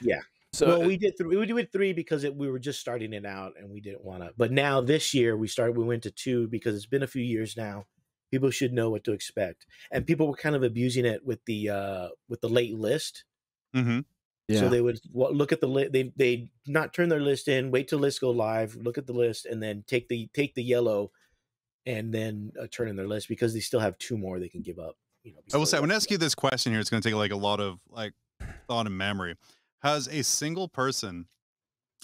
[0.55, 1.37] So well, we did three.
[1.37, 4.23] We did three because it, we were just starting it out, and we didn't want
[4.23, 4.33] to.
[4.37, 5.77] But now this year we started.
[5.77, 7.87] We went to two because it's been a few years now.
[8.31, 11.71] People should know what to expect, and people were kind of abusing it with the
[11.71, 13.25] uh with the late list.
[13.75, 14.05] mhm.
[14.47, 14.61] yeah.
[14.61, 15.93] So they would look at the list.
[15.93, 19.13] They they not turn their list in, wait till list go live, look at the
[19.13, 21.11] list, and then take the take the yellow,
[21.85, 24.63] and then uh, turn in their list because they still have two more they can
[24.63, 24.97] give up.
[25.25, 26.81] You know, I will say, I'm going to ask you this question here.
[26.81, 28.13] It's going to take like a lot of like
[28.69, 29.37] thought and memory.
[29.85, 31.27] Has a single person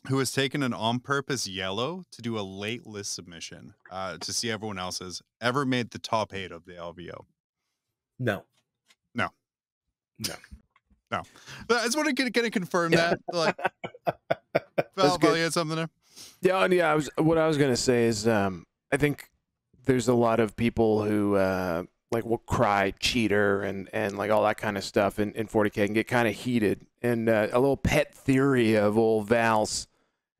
[0.08, 4.34] who has taken an on purpose yellow to do a late list submission uh, to
[4.34, 7.24] see everyone else's ever made the top eight of the LVO?
[8.18, 8.44] No,
[9.14, 9.28] No.
[10.18, 10.34] No.
[11.10, 11.22] No.
[11.66, 13.18] But I just wanted to get, confirm that.
[13.32, 13.56] Like,
[14.96, 15.16] Val.
[15.16, 15.88] Val, you had something there?
[16.42, 16.92] Yeah, and yeah.
[16.92, 19.30] I was what I was gonna say is, um, I think
[19.86, 24.42] there's a lot of people who uh, like will cry cheater and and like all
[24.44, 26.87] that kind of stuff in, in 40k and get kind of heated.
[27.03, 29.87] And uh, a little pet theory of old Val's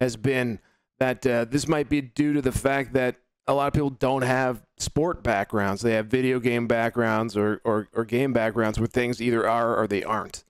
[0.01, 0.59] has been
[0.99, 4.23] that uh, this might be due to the fact that a lot of people don't
[4.23, 5.83] have sport backgrounds.
[5.83, 9.87] They have video game backgrounds or, or, or game backgrounds where things either are or
[9.87, 10.45] they aren't.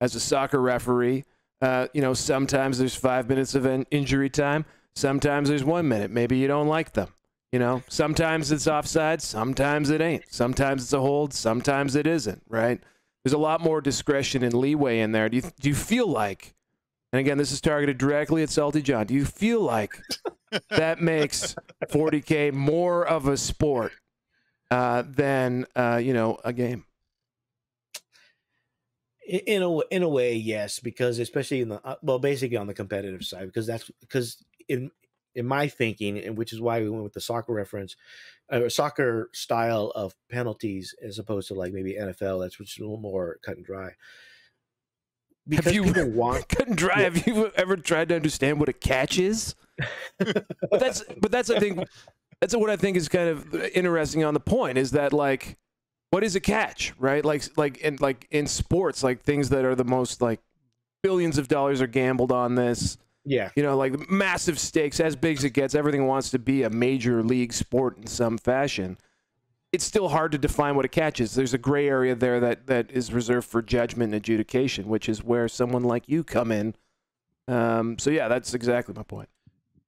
[0.00, 1.24] As a soccer referee,
[1.62, 4.64] uh, you know, sometimes there's five minutes of injury time.
[4.94, 6.10] Sometimes there's one minute.
[6.10, 7.08] Maybe you don't like them.
[7.52, 9.20] You know, sometimes it's offside.
[9.20, 10.24] Sometimes it ain't.
[10.30, 11.34] Sometimes it's a hold.
[11.34, 12.42] Sometimes it isn't.
[12.48, 12.80] Right?
[13.22, 15.28] There's a lot more discretion and leeway in there.
[15.28, 16.54] Do you do you feel like?
[17.12, 19.06] And again, this is targeted directly at Salty John.
[19.06, 20.00] Do you feel like
[20.70, 21.54] that makes
[21.88, 23.92] 40k more of a sport
[24.70, 26.86] uh, than uh, you know a game?
[29.26, 32.56] in in a w- in a way yes because especially in the uh, well basically
[32.56, 34.90] on the competitive side because that's because in
[35.34, 37.96] in my thinking and which is why we went with the soccer reference
[38.50, 42.82] uh, soccer style of penalties as opposed to like maybe NFL that's which is a
[42.82, 43.92] little more cut and dry
[45.48, 47.00] because you- people want Cut and dry.
[47.00, 49.54] Have you ever tried to understand what a catch is?
[50.18, 50.46] but
[50.78, 51.84] that's but that's I think
[52.40, 55.56] that's what I think is kind of interesting on the point is that like
[56.10, 57.24] what is a catch, right?
[57.24, 60.40] Like like in like in sports, like things that are the most like
[61.02, 62.98] billions of dollars are gambled on this.
[63.24, 66.62] Yeah You know, like massive stakes, as big as it gets, everything wants to be
[66.64, 68.98] a major league sport in some fashion.
[69.72, 71.34] It's still hard to define what a catch is.
[71.34, 75.22] There's a gray area there that, that is reserved for judgment and adjudication, which is
[75.24, 76.74] where someone like you come in.
[77.48, 79.28] Um, so yeah, that's exactly my point.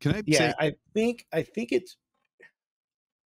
[0.01, 0.55] Can I yeah say?
[0.59, 1.97] I think I think it's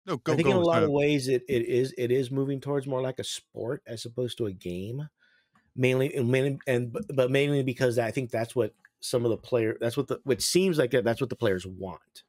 [0.06, 0.52] No, go, I think go.
[0.52, 3.20] in a lot uh, of ways it, it is it is moving towards more like
[3.20, 5.08] a sport as opposed to a game.
[5.76, 9.38] Mainly and mainly and but- but mainly because I think that's what some of the
[9.38, 12.24] player that's what the which seems like that that's what the players want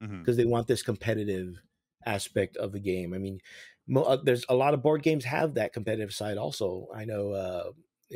[0.00, 1.60] because they want this competitive
[2.06, 3.12] aspect of the game.
[3.12, 3.40] I mean,
[3.86, 6.88] mo- uh, there's a lot of board games have that competitive side also.
[6.94, 7.70] I know uh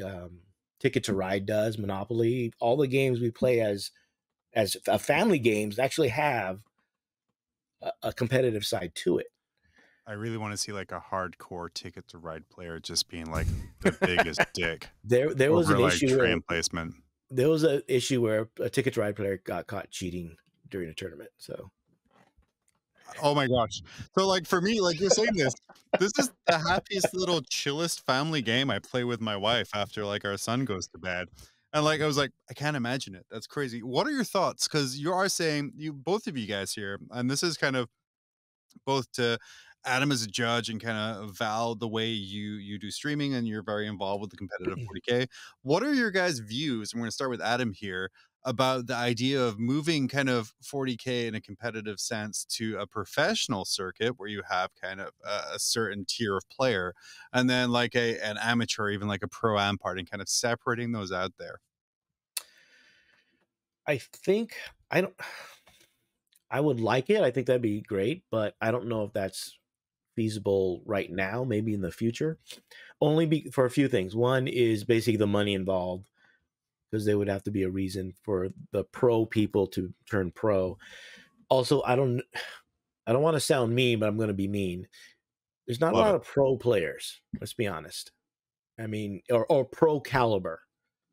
[0.05, 0.41] um
[0.81, 3.91] Ticket to Ride does, Monopoly, all the games we play as
[4.55, 6.61] as a family games actually have
[7.83, 9.27] a, a competitive side to it.
[10.07, 13.47] I really want to see like a hardcore ticket to ride player just being like
[13.81, 14.89] the biggest dick.
[15.03, 16.95] There there was an like, issue where, train placement.
[17.35, 20.37] There was an issue where a ticket to ride player got caught cheating
[20.71, 21.31] during a tournament.
[21.39, 21.71] So
[23.23, 23.83] Oh my gosh.
[24.17, 25.55] So like for me, like you're saying this,
[25.99, 30.25] this is the happiest little chillest family game I play with my wife after like
[30.25, 31.29] our son goes to bed.
[31.73, 33.27] And like I was like, I can't imagine it.
[33.31, 33.83] That's crazy.
[33.83, 34.69] What are your thoughts?
[34.69, 37.89] Because you are saying you both of you guys here, and this is kind of
[38.87, 39.39] both to
[39.85, 43.47] Adam is a judge and kind of Val the way you you do streaming and
[43.47, 44.79] you're very involved with the competitive
[45.11, 45.27] 40k.
[45.63, 46.93] What are your guys' views?
[46.93, 48.11] And we're gonna start with Adam here
[48.47, 53.65] about the idea of moving kind of 40k in a competitive sense to a professional
[53.65, 56.93] circuit where you have kind of a, a certain tier of player
[57.33, 60.29] and then like a an amateur even like a pro am part and kind of
[60.29, 61.61] separating those out there
[63.87, 64.57] I think
[64.91, 65.15] I don't.
[66.51, 67.21] I would like it.
[67.21, 69.59] I think that'd be great, but I don't know if that's
[70.15, 71.45] feasible right now.
[71.45, 72.39] Maybe in the future,
[73.01, 74.15] only be, for a few things.
[74.15, 76.09] One is basically the money involved,
[76.91, 80.79] because there would have to be a reason for the pro people to turn pro.
[81.49, 82.23] Also, I don't.
[83.07, 84.89] I don't want to sound mean, but I'm going to be mean.
[85.67, 86.21] There's not Love a lot it.
[86.23, 87.21] of pro players.
[87.39, 88.13] Let's be honest.
[88.81, 90.63] I mean, or or pro caliber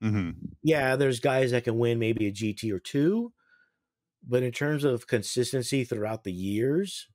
[0.01, 0.31] mm-hmm.
[0.63, 3.31] yeah, there's guys that can win maybe a GT or two,
[4.27, 7.07] but in terms of consistency throughout the years,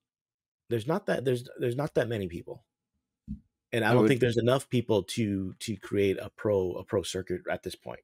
[0.69, 2.65] there's not that there's there's not that many people,
[3.73, 6.85] and I I don't would- think there's enough people to to create a pro a
[6.85, 8.01] pro circuit at this point.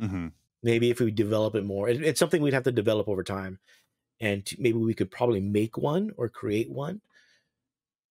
[0.00, 0.28] Mm-hmm.
[0.62, 3.58] Maybe if we develop it more, it- it's something we'd have to develop over time,
[4.20, 7.00] and to, maybe we could probably make one or create one.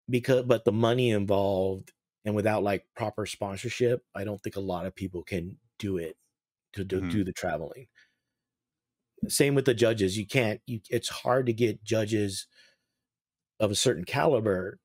[0.10, 1.92] Because, but the money involved
[2.24, 6.16] and without like proper sponsorship, I don't think a lot of people can do it
[6.74, 7.12] to do, Mhm.
[7.12, 7.88] do the traveling.
[9.28, 10.18] Same with the judges.
[10.18, 10.62] You can't.
[10.66, 12.48] You it's hard to get judges
[13.60, 14.80] of a certain caliber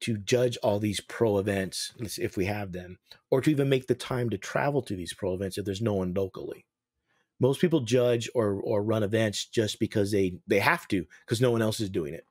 [0.00, 2.98] to judge all these pro events if we have them,
[3.30, 5.94] or to even make the time to travel to these pro events if there's no
[5.94, 6.64] one locally.
[7.38, 11.50] Most people judge or or run events just because they they have to because no
[11.50, 12.24] one else is doing it.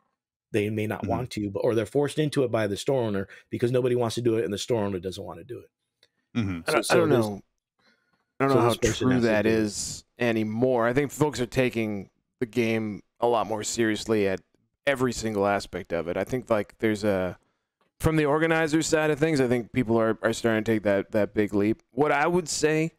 [0.52, 1.10] They may not Mhm.
[1.10, 4.16] want to, but or they're forced into it by the store owner because nobody wants
[4.16, 5.70] to do it and the store owner doesn't want to do it.
[6.40, 6.60] Mm-hmm.
[6.68, 7.42] I don't, So- I don't know.
[8.40, 9.54] I don't so know how true has to that do it.
[9.54, 10.88] is anymore.
[10.88, 14.40] I think folks are taking the game a lot more seriously at
[14.86, 16.18] every single aspect of it.
[16.18, 17.38] I think like there's a
[18.00, 21.12] from the organizer side of things, I think people are, are starting to take that
[21.12, 21.82] that big leap.
[21.92, 22.94] What I would say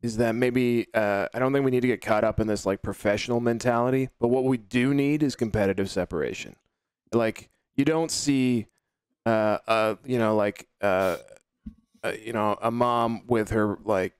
[0.00, 2.64] is that maybe uh, I don't think we need to get caught up in this
[2.64, 6.56] like professional mentality, but what we do need is competitive separation.
[7.12, 8.66] Like you don't see
[9.26, 11.16] uh, uh you know like uh,
[12.04, 14.14] uh you know a mom with her like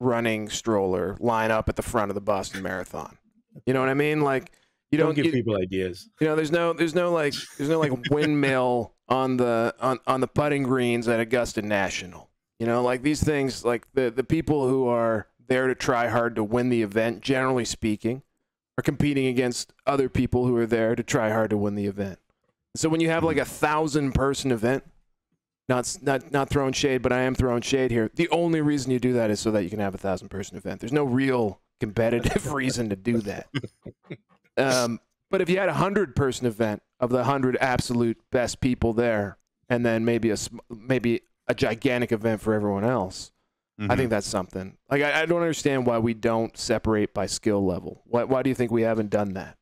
[0.00, 3.16] running stroller line up at the front of the Boston Marathon.
[3.66, 4.20] You know what I mean?
[4.20, 4.50] Like
[4.94, 6.08] you don't, don't, give you, people ideas.
[6.20, 10.20] you know, there's no, there's no like, there's no like windmill on the on, on
[10.20, 12.30] the putting greens at Augusta National.
[12.58, 16.36] You know, like these things, like the the people who are there to try hard
[16.36, 18.22] to win the event, generally speaking,
[18.78, 22.18] are competing against other people who are there to try hard to win the event.
[22.76, 24.84] So when you have like a thousand person event,
[25.68, 28.10] not not not throwing shade, but I am throwing shade here.
[28.14, 30.56] The only reason you do that is so that you can have a thousand person
[30.56, 30.80] event.
[30.80, 33.46] There's no real competitive reason to do that.
[34.56, 38.92] Um, but if you had a hundred person event of the hundred absolute best people
[38.92, 39.38] there,
[39.68, 40.36] and then maybe a
[40.68, 43.32] maybe a gigantic event for everyone else,
[43.80, 43.90] Mm-hmm.
[43.90, 44.76] I think that's something.
[44.88, 48.02] Like I, I don't understand why we don't separate by skill level.
[48.04, 49.56] Why why do you think we haven't done that?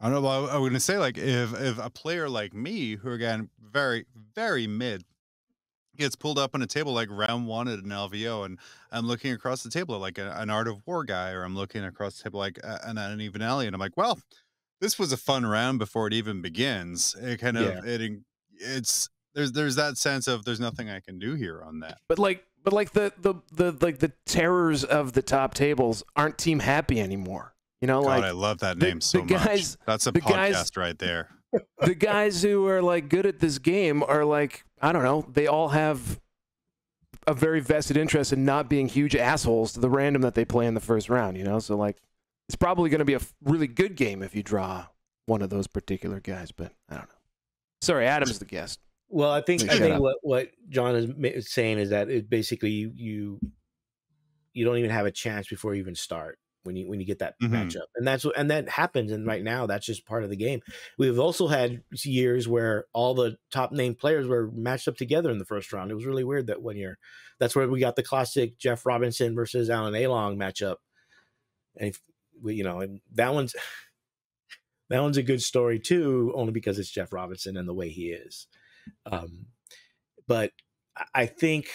[0.00, 0.28] I don't know.
[0.28, 4.06] I I was gonna say like if if a player like me, who again very
[4.34, 5.04] very mid,
[5.98, 8.58] gets pulled up on a table like round one at an LVO, and
[8.90, 11.84] I'm looking across the table like a, an Art of War guy, or I'm looking
[11.84, 14.18] across the table like a- an an even alley, and I'm like, well,
[14.80, 17.14] this was a fun round before it even begins.
[17.20, 18.12] It kind of it
[18.54, 21.98] it's there's there's that sense of there's nothing I can do here on that.
[22.08, 26.38] But like but like the the the like the terrors of the top tables aren't
[26.38, 27.54] team happy anymore.
[27.80, 29.86] You know, God, like I love that the- name so the guys- much.
[29.86, 31.28] That's a the podcast guys- right there.
[31.80, 35.26] the guys who are like good at this game are like I don't know.
[35.32, 36.20] They all have
[37.26, 40.66] a very vested interest in not being huge assholes to the random that they play
[40.66, 41.36] in the first round.
[41.36, 41.96] You know, so like
[42.48, 44.86] it's probably going to be a really good game if you draw
[45.26, 46.52] one of those particular guys.
[46.52, 47.14] But I don't know.
[47.82, 48.80] Sorry, Adam's the guest.
[49.08, 50.00] Well, I think Please I think up.
[50.00, 53.40] what what John is is saying is that it basically you you
[54.52, 56.38] you don't even have a chance before you even start
[56.68, 57.50] when you when you get that Mhm.
[57.50, 59.10] matchup, and that's what and that happens.
[59.12, 60.60] And right now, that's just part of the game.
[60.98, 65.38] We've also had years where all the top name players were matched up together in
[65.38, 65.90] the first round.
[65.90, 66.98] It was really weird that one year.
[67.40, 70.76] That's where we got the classic Jeff Robinson versus Alan Along matchup,
[71.76, 72.00] and if,
[72.42, 73.54] we, you know, and that one's
[74.90, 78.10] that one's a good story too, only because it's Jeff Robinson and the way he
[78.12, 78.46] is.
[79.06, 79.46] Um,
[80.26, 80.52] but
[80.96, 81.68] I- I think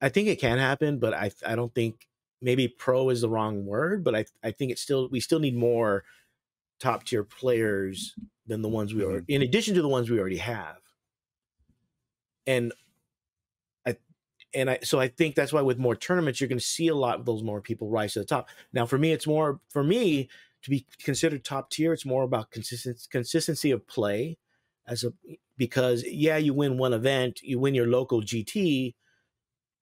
[0.00, 2.07] I think it can happen, but I I don't think
[2.40, 5.56] maybe pro is the wrong word, but I I think it's still we still need
[5.56, 6.04] more
[6.78, 8.14] top tier players
[8.46, 9.16] than the ones we mm-hmm.
[9.16, 10.78] are in addition to the ones we already have.
[12.46, 12.72] And
[13.86, 13.96] I
[14.54, 16.94] and I so I think that's why with more tournaments you're going to see a
[16.94, 18.48] lot of those more people rise to the top.
[18.72, 20.28] Now for me it's more for me
[20.62, 24.38] to be considered top tier it's more about consistent consistency of play
[24.88, 25.12] as a
[25.56, 28.94] because yeah you win one event, you win your local GT,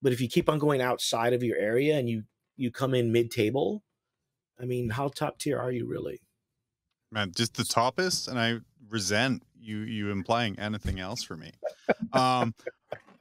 [0.02, 2.24] but if you keep on going outside of your area and you
[2.56, 3.84] you come in mid table,
[4.58, 6.22] I mean, how top tier are you really?
[7.10, 11.52] Man, just the toppest, and I resent you you implying anything else for me.
[12.12, 12.54] Um,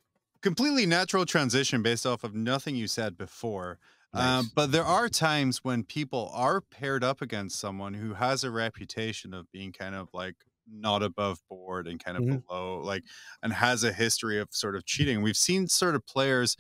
[0.42, 3.80] completely natural transition based off of nothing you said before.
[4.14, 4.56] Um, Nice.
[4.56, 9.34] but there are times when people are paired up against someone who has a reputation
[9.34, 10.36] of being kind of like
[10.68, 12.44] not above board and kind of Mhm.
[12.48, 13.04] below, like,
[13.44, 15.22] and has a history of sort of cheating.
[15.22, 16.56] We've seen sort of players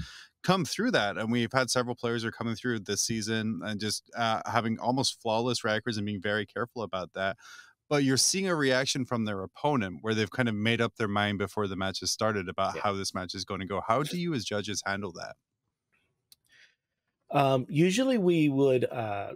[0.45, 3.79] come through that, and we've had several players who are coming through this season and
[3.79, 7.37] just uh, having almost flawless records and being very careful about that.
[7.89, 11.07] But you're seeing a reaction from their opponent where they've kind of made up their
[11.07, 12.81] mind before the match has started about Yeah.
[12.83, 13.81] how this match is going to go.
[13.87, 15.35] How do you, as judges, handle that?
[17.31, 19.33] Um, usually we would uh,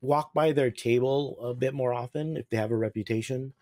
[0.00, 3.54] walk by their table a bit more often if they have a reputation.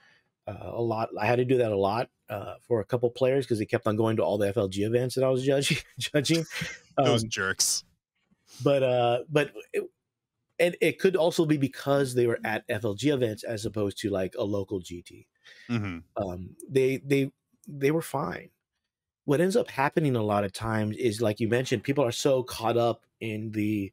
[0.46, 1.10] Uh, a lot.
[1.20, 3.86] I had to do that a lot uh, for a couple players because they kept
[3.86, 5.78] on going to all the FLG events that I was judging.
[5.98, 6.46] judging.
[7.02, 7.84] Those Um, jerks.
[8.60, 9.84] but uh, but it,
[10.58, 14.34] and it could also be because they were at FLG events as opposed to like
[14.38, 15.26] a local GT.
[15.68, 17.32] hmm um, they they
[17.68, 18.50] they were fine.
[19.24, 22.42] What ends up happening a lot of times is, like you mentioned, people are so
[22.42, 23.92] caught up in the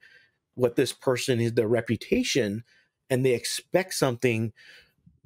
[0.56, 2.64] what this person is, their reputation,
[3.10, 4.54] and they expect something,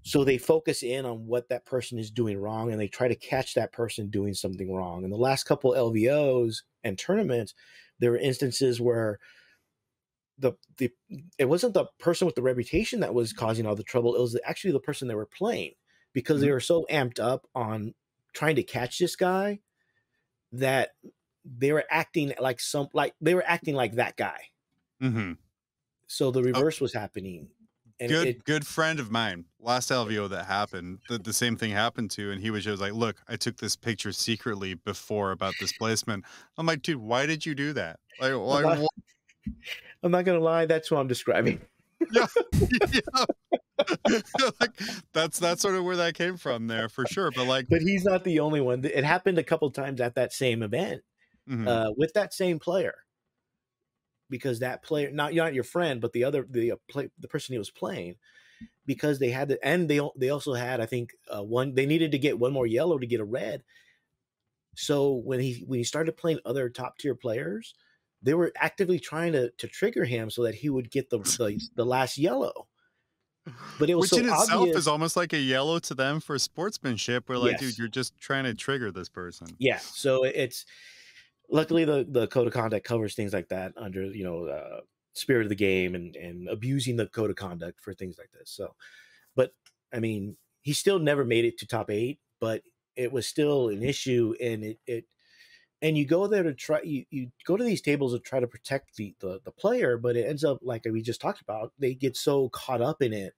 [0.08, 3.16] so they focus in on what that person is doing wrong, and they try to
[3.16, 5.04] catch that person doing something wrong.
[5.04, 7.54] In the last couple LVOs and tournaments,
[8.00, 9.20] there were instances where
[10.38, 10.94] the the
[11.38, 14.40] it wasn't the person with the reputation that was causing all the trouble; it was
[14.46, 15.74] actually the person they were playing
[16.14, 17.94] because they were so amped up on
[18.34, 19.60] trying to catch this guy
[20.54, 20.92] that
[21.44, 24.40] they were acting like some like they were acting like that guy.
[25.02, 25.34] hmm
[26.08, 27.50] So the reverse was happening.
[28.00, 31.72] And good it, good friend of mine last lvo that happened the, the same thing
[31.72, 35.56] happened to and he was just like look i took this picture secretly before about
[35.60, 36.24] this placement
[36.60, 38.88] i'm like dude why did you do that like, like not-
[40.04, 41.62] I'm not gonna lie, that's what I'm describing.
[42.12, 42.28] yeah.
[44.60, 44.72] like
[45.14, 48.04] that's that's sort of where that came from there for sure but like But he's
[48.04, 48.84] not the only one.
[48.86, 51.02] It happened a couple times at that same event
[51.50, 52.96] mhm, uh, with that same player.
[54.30, 57.54] Because that player, not not your friend, but the other the uh, play, the person
[57.54, 58.18] he was playing,
[58.86, 62.12] because they had the and they they also had I think uh, one they needed
[62.14, 63.64] to get one more yellow to get a red.
[64.76, 67.74] So when he when he started playing other top tier players,
[68.22, 71.70] they were actively trying to to trigger him so that he would get the the,
[71.76, 72.68] the last yellow.
[73.78, 76.38] But it was which so in itself is almost like a yellow to them for
[76.40, 77.60] sportsmanship where like Yes.
[77.60, 80.66] dude you're just trying to trigger this person yeah so it's
[81.50, 84.82] luckily the the code of conduct covers things like that under you know uh,
[85.14, 88.50] spirit of the game and and abusing the code of conduct for things like this
[88.52, 88.76] so
[89.36, 89.52] but
[89.94, 92.62] i mean he still never made it to top eight but
[92.96, 95.06] it was still an issue and it it
[95.82, 98.48] and you go there to try you, you go to these tables to try to
[98.48, 101.94] protect the, the the player but it ends up like we just talked about they
[101.94, 103.34] get so caught up in it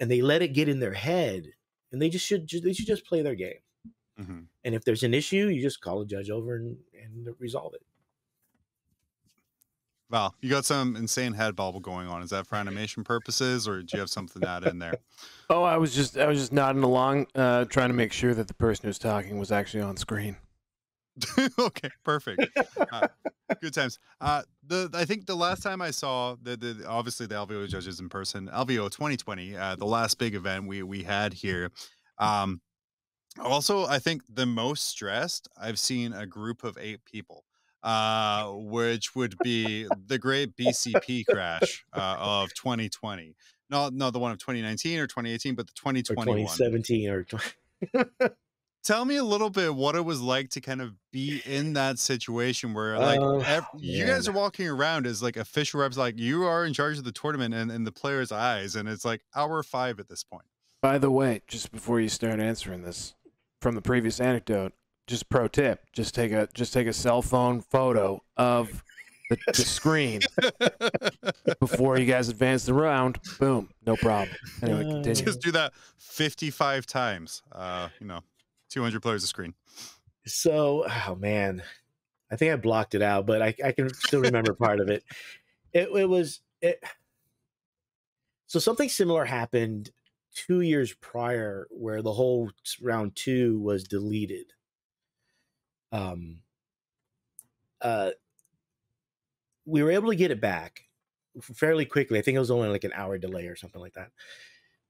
[0.00, 1.46] and they let it get in their head
[1.92, 3.60] and they just should they should just play their game
[4.18, 4.46] Mhm.
[4.64, 7.82] and if there's an issue, you just call a judge over and, and resolve it.
[10.10, 12.22] Val, you got some insane head bobble going on.
[12.22, 14.94] Is that for animation purposes, or do you have something to add in there?
[15.50, 18.48] Oh, I was just I was just nodding along, uh, trying to make sure that
[18.48, 20.36] the person who's talking was actually on screen.
[21.58, 22.46] okay, perfect.
[22.92, 23.08] Uh,
[23.62, 23.98] good times.
[24.20, 27.98] Uh, the I think the last time I saw the, the obviously the LVO judges
[27.98, 31.70] in person, LVO 2020, uh, the last big event we we had here.
[32.18, 32.60] Um,
[33.40, 37.44] also, I think the most stressed I've seen a group of eight people,
[37.82, 43.34] uh, which would be the great BCP crash uh, of 2020.
[43.70, 47.44] Not not the one of 2019 or 2018, but the Or 2017 or 20,
[48.84, 51.98] tell me a little bit what it was like to kind of be in that
[51.98, 56.18] situation where like Um, ev- you guys are walking around as like official reps like
[56.18, 59.22] you are in charge of the tournament and in the players eyes and it's like
[59.34, 60.46] hour five at this point.
[60.80, 63.14] By the way, just before you start answering this,
[63.60, 64.72] from the previous anecdote,
[65.06, 68.82] just pro tip: just take a just take a cell phone photo of
[69.30, 70.20] the, the screen
[71.60, 73.18] before you guys advance the round.
[73.38, 74.36] Boom, no problem.
[74.62, 75.24] Anyway, Uh, continue.
[75.24, 77.42] Just do that 55 times.
[77.52, 78.20] Uh, you know,
[78.70, 79.54] 200 players a screen.
[80.26, 81.62] So, oh man,
[82.30, 85.04] I think I blocked it out, but I, I can still remember part of it.
[85.72, 86.82] It, it was it.
[88.46, 89.90] So something similar happened
[90.46, 92.50] two years prior, where the whole
[92.82, 94.52] round two was deleted.
[95.92, 96.42] Um.
[97.80, 98.10] Uh.
[99.66, 100.82] We were able to get it back
[101.42, 102.18] fairly quickly.
[102.18, 104.10] I think it was only like an hour delay or something like that.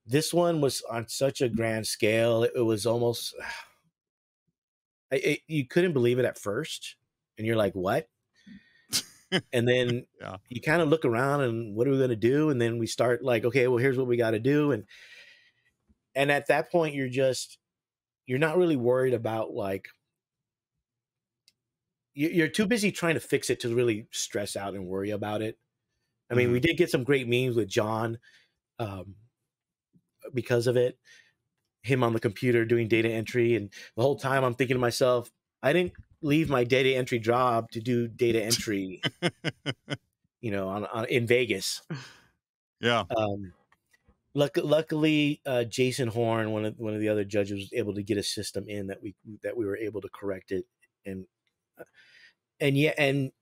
[0.07, 3.35] This one was on such a grand scale; it, it was almost
[5.13, 6.97] I, it, you couldn't believe it at first,
[7.37, 8.09] and you're like, "What?"
[9.53, 10.37] and then Yeah.
[10.49, 12.51] you kind of look around and what are we going to do?
[12.51, 14.85] And then we start like, "Okay, well, here's what we got to do," and
[16.19, 17.59] and at that point, you're just
[18.27, 19.89] you're not really worried about like
[22.15, 25.43] you- you're too busy trying to fix it to really stress out and worry about
[25.43, 25.59] it.
[26.31, 28.19] I mean, we did get some great memes with John
[28.79, 29.17] um,
[30.35, 30.99] because of it.
[31.83, 35.31] Him on the computer doing data entry, and the whole time I'm thinking to myself,
[35.63, 39.01] I didn't leave my data entry job to do data entry,
[40.41, 41.83] you know, on, on in Vegas.
[42.81, 43.05] Yeah.
[43.17, 43.53] Um,
[44.39, 48.03] luck, luckily, uh, Jason Horn, one of one of the other judges, was able to
[48.03, 50.67] get a system in that we that we were able to correct it,
[51.05, 51.27] and
[51.79, 51.85] uh,
[52.61, 53.33] and yeah, and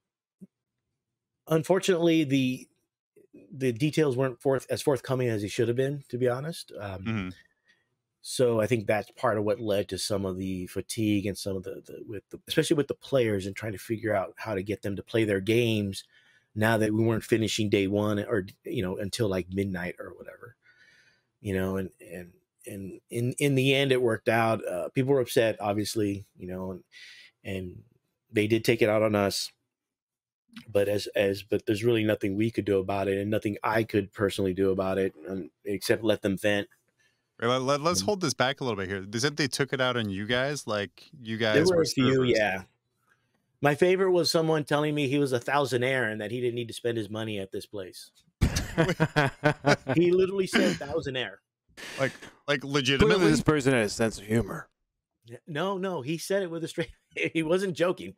[1.49, 2.69] unfortunately, the
[3.53, 6.05] the details weren't forth as forthcoming as they should have been.
[6.09, 7.31] To be honest, um, Mhm.
[8.23, 11.57] so I think that's part of what led to some of the fatigue and some
[11.57, 14.55] of the, the with the, especially with the players and trying to figure out how
[14.55, 16.05] to get them to play their games
[16.55, 20.57] now that we weren't finishing day one or you know until like midnight or whatever
[21.41, 22.33] you know and and
[22.67, 26.71] and in in the end it worked out uh, people were upset obviously you know
[26.73, 26.85] and
[27.45, 27.83] and
[28.33, 29.51] they did take it out on us
[30.69, 33.83] but as as but there's really nothing we could do about it and nothing i
[33.83, 36.69] could personally do about it um, except let them vent
[37.39, 38.07] Right, let, us Mm.
[38.07, 39.03] hold this back a little bit here.
[39.03, 41.83] They said they took it out on you guys, like you guys there were were
[41.83, 42.31] a few servers.
[42.35, 42.63] yeah
[43.61, 46.69] my favorite was someone telling me he was a thousandaire and that he didn't need
[46.69, 48.11] to spend his money at this place
[49.95, 51.37] he literally said thousandaire
[51.99, 52.13] like
[52.49, 53.31] like Clearly, legitimately.
[53.31, 54.69] this person has a sense of humor.
[55.47, 56.91] no no he said it with a straight
[57.35, 58.15] he wasn't joking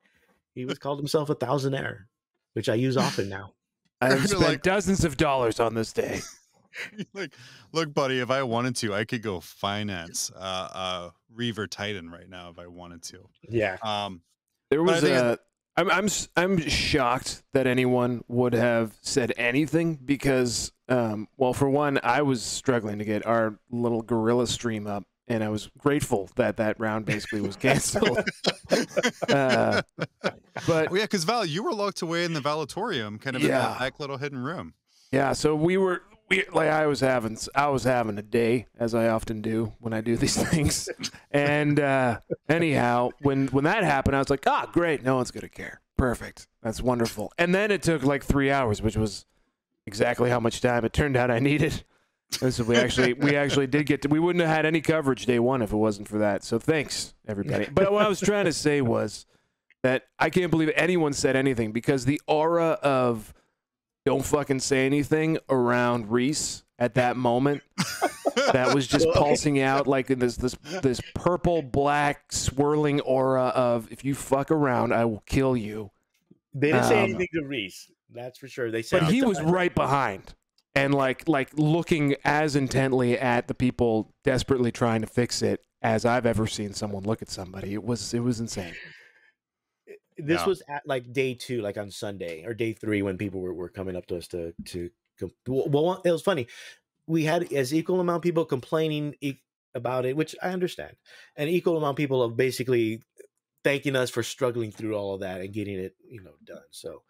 [0.55, 2.05] he was called himself a thousandaire
[2.55, 3.53] which i use often now
[4.01, 6.21] I have spent like- dozens of dollars on this day.
[7.15, 7.33] like,
[7.73, 10.39] look, buddy, if I wanted to, I could go finance uh,
[10.73, 13.29] uh, Reaver Titan right now if I wanted to.
[13.49, 14.23] yeah Um,
[14.71, 15.39] There But I was think a.
[15.79, 22.01] I'm I'm I'm shocked that anyone would have said anything because, um, well, for one,
[22.03, 26.57] I was struggling to get our little guerrilla stream up, and I was grateful that
[26.57, 28.19] that round basically was canceled.
[29.29, 29.83] uh,
[30.67, 33.49] but oh yeah, because Val, you were locked away in the Valatorium, kind of in
[33.49, 33.77] Yeah.
[33.79, 34.75] that little hidden room.
[35.13, 38.95] Yeah, so we were we like I was having I was having a day as
[38.95, 40.89] I often do when I do these things.
[41.31, 45.03] and uh anyhow, when when that happened, I was like, "Ah, great.
[45.03, 45.81] No one's going to care.
[45.97, 46.47] Perfect.
[46.63, 49.27] That's wonderful." And then it took like 3 hours, which was
[49.87, 51.85] exactly how much time it turned out I needed.
[52.43, 55.25] And so we actually we actually did get to we wouldn't have had any coverage
[55.25, 56.45] day 1 if it wasn't for that.
[56.45, 57.69] So thanks everybody.
[57.73, 59.25] But what I was trying to say was
[59.83, 63.33] that I can't believe anyone said anything because the aura of
[64.09, 67.63] don't fucking say anything around Reese at that moment.
[68.53, 74.05] that was just pulsing out like this this this purple black swirling aura of if
[74.05, 75.91] you fuck around, I will kill you.
[76.55, 79.39] they didn't say Um, anything to reese that's for sure they said But he was
[79.43, 80.35] right behind
[80.75, 86.07] and like like looking as intently at the people desperately trying to fix it as
[86.07, 87.75] I've ever seen someone look at somebody.
[87.75, 88.75] It was it was insane.
[90.19, 90.47] This Yeah.
[90.49, 93.69] was at like day two, like on Sunday or day three when people were, were
[93.69, 94.91] coming up to us to to.
[95.47, 96.47] Well, it was funny.
[97.07, 99.39] We had as equal amount of people complaining e-
[99.75, 100.95] about it, which I understand,
[101.37, 103.03] and equal amount of people of basically
[103.65, 106.63] thanking us for struggling through all of that and getting it, you know, done.
[106.71, 107.03] So,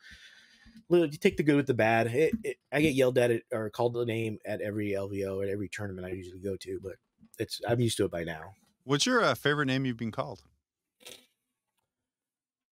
[0.89, 2.07] little you take the good with the bad.
[2.07, 5.51] It, it, I get yelled at it or called the name at every LVO at
[5.51, 6.95] every tournament I usually go to, but
[7.39, 8.55] it's I'm used to it by now.
[8.85, 10.43] What's your uh, favorite name you've been called?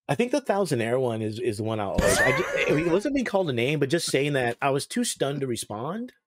[0.08, 2.18] I think the thousand air one is is the one I always.
[2.18, 5.04] I just, it wasn't being called a name, but just saying that I was too
[5.04, 6.12] stunned to respond.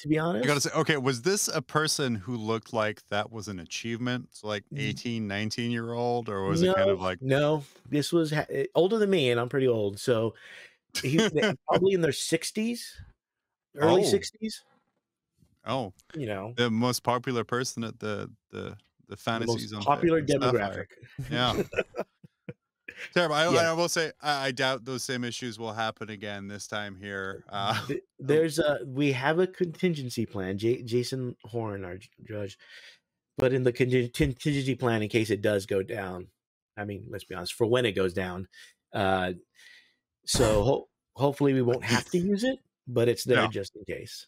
[0.00, 3.30] To be honest, I gotta say, okay, was this a person who looked like that
[3.32, 4.28] was an achievement?
[4.30, 4.78] So like Mm.
[4.80, 7.64] 18, 19 year old, or was no, it kind of like, no.
[7.90, 10.34] This was ha- eh, older than me, and I'm pretty old, so
[11.02, 12.94] he they- probably in their sixties,
[13.76, 14.06] early Oh.
[14.06, 14.62] sixties.
[15.66, 18.76] oh, You know, the most popular person at the the the
[19.08, 20.86] the fantasies most on popular demographic.
[21.30, 21.60] Yeah.
[23.14, 23.34] Terrible.
[23.34, 23.70] I, Yeah.
[23.70, 27.44] I will say I, I doubt those same issues will happen again this time here.
[27.48, 27.80] Uh,
[28.18, 30.58] There's a we have a contingency plan.
[30.58, 32.58] J- Jason Horn, our judge,
[33.36, 36.28] but in the contingency plan in case it does go down.
[36.76, 38.46] I mean, let's be honest, for when it goes down.
[38.92, 39.32] Uh,
[40.26, 43.48] so ho- hopefully we won't have to use it, but it's there No.
[43.48, 44.26] just in case.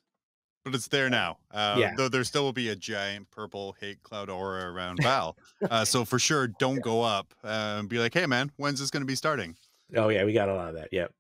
[0.65, 1.39] But it's there now.
[1.51, 1.93] Uh, Yeah.
[1.97, 5.37] Though there still will be a giant purple hate cloud aura around Val.
[5.71, 8.91] uh, so for sure, don't go up uh, and be like, "Hey, man, when's this
[8.91, 9.57] going to be starting?"
[9.97, 10.89] Oh yeah, we got a lot of that.
[10.93, 11.13] Yep.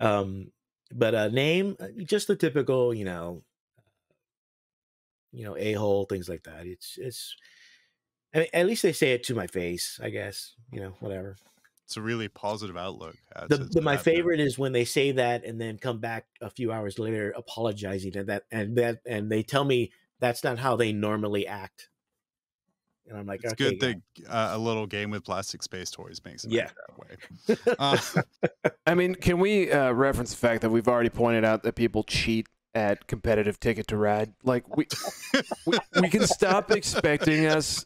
[0.00, 0.52] Um,
[0.92, 3.42] but uh, name uh, just the typical, you know,
[5.32, 6.66] you know, a hole things like that.
[6.66, 7.36] It's it's.
[8.34, 9.98] I mean, at least they say it to my face.
[10.02, 11.36] I guess you know whatever.
[11.90, 13.16] It's a really positive outlook.
[13.34, 16.48] uh, The, the my favorite is when they say that and then come back a
[16.48, 20.76] few hours later apologizing and that and that and they tell me that's not how
[20.76, 21.88] they normally act.
[23.08, 26.20] And I'm like, It's okay, good that uh, a little game with plastic space toys
[26.24, 26.68] makes it Yeah.
[27.48, 27.74] that way.
[27.80, 27.98] Uh,
[28.86, 32.04] I mean, can we uh, reference the fact that we've already pointed out that people
[32.04, 34.32] cheat at competitive Ticket to Ride?
[34.44, 34.86] Like we,
[35.66, 37.84] we, we can stop expecting us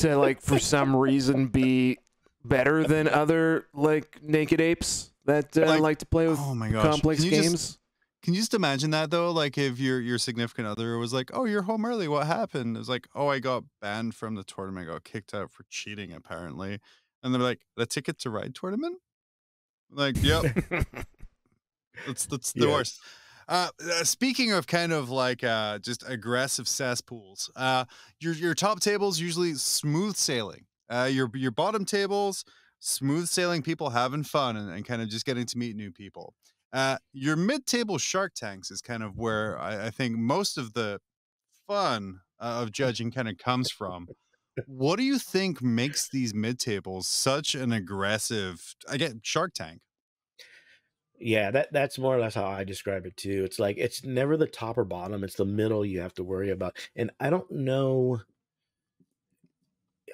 [0.00, 1.96] to like for some reason be
[2.44, 6.70] better than other like naked apes that uh, Like- like, to play with oh my
[6.70, 6.82] gosh!
[6.84, 7.78] complex Can you just- games.
[8.22, 9.30] Can you just imagine that though?
[9.30, 12.08] Like if your your significant other was like, "Oh, you're home early.
[12.08, 14.88] What happened?" It was like, "Oh, I got banned from the tournament.
[14.88, 16.80] I got kicked out for cheating, apparently."
[17.22, 18.98] And they're like, "The ticket to ride tournament?"
[19.90, 20.44] Like, yep,
[22.06, 23.00] that's that's the worst.
[23.48, 27.84] Uh, uh, speaking of kind of like uh, just aggressive cesspools, uh,
[28.20, 30.64] your your top table is usually smooth sailing.
[30.90, 32.44] Uh, your your bottom tables
[32.80, 36.34] smooth sailing people having fun and, and kind of just getting to meet new people.
[36.72, 41.00] Uh, your mid-table Shark Tanks is kind of where I, I think most of the
[41.66, 44.10] fun uh, of judging kind of comes from.
[44.66, 48.74] What do you think makes these mid-tables such an aggressive?
[48.88, 49.80] I get Shark Tank.
[51.20, 53.42] Yeah, that that's more or less how I describe it too.
[53.44, 56.50] It's like it's never the top or bottom; it's the middle you have to worry
[56.50, 56.76] about.
[56.94, 58.20] And I don't know.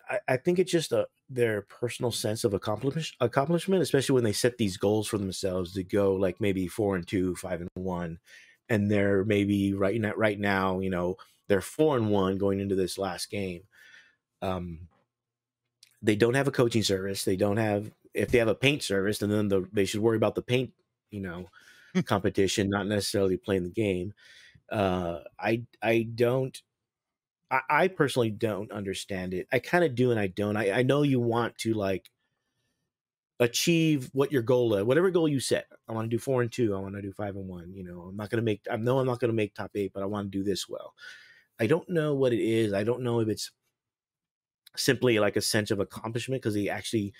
[0.08, 4.32] I, I think it's just a their personal sense of accomplish, accomplishment, especially when they
[4.32, 8.18] set these goals for themselves to go like maybe four and two, five and one,
[8.68, 11.16] and they're maybe right now, right now, you know,
[11.48, 13.62] they're four and one going into this last game.
[14.42, 14.88] Um,
[16.02, 17.24] they don't have a coaching service.
[17.24, 20.16] They don't have if they have a paint service, and then the, they should worry
[20.16, 20.72] about the paint,
[21.10, 21.46] you know,
[22.04, 24.12] competition, not necessarily playing the game.
[24.70, 26.60] Uh, I I don't.
[27.54, 29.46] I, I personally don't understand it.
[29.52, 30.56] I kind of do and I don't.
[30.56, 32.10] I, I know you want to like
[33.38, 35.66] achieve what your goal is, whatever goal you set.
[35.88, 36.74] I want to do four and two.
[36.74, 37.72] I want to do five and one.
[37.72, 38.62] You know, I'm not going to make.
[38.70, 40.94] I know I'm not to make top eight, but I want to do this well.
[41.60, 42.72] I don't know what it is.
[42.72, 43.52] I don't know if it's
[44.76, 47.12] simply like a sense of accomplishment because they actually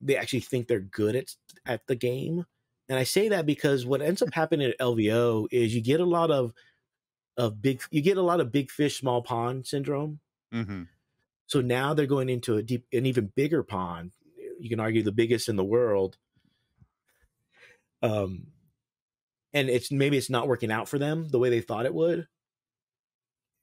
[0.00, 1.34] they actually think they're good at
[1.66, 2.46] at the game.
[2.88, 6.04] And I say that because what ends up happening at LVO is you get a
[6.04, 6.52] lot of
[7.36, 10.20] of big you get a lot of big fish small pond syndrome.
[10.52, 10.82] Mm-hmm.
[11.46, 14.12] So now they're going into a deep an even bigger pond.
[14.58, 16.16] You can argue the biggest in the world.
[18.02, 18.46] Um
[19.52, 22.28] and it's maybe it's not working out for them the way they thought it would.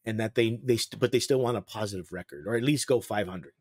[0.05, 2.87] And that they they st- but they still want a positive record or at least
[2.87, 3.53] go 500,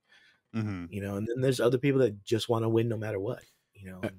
[0.54, 0.86] Mm-hmm.
[0.90, 1.16] you know.
[1.16, 3.42] And then there's other people that just want to win no matter what,
[3.74, 4.00] you know.
[4.02, 4.10] Uh,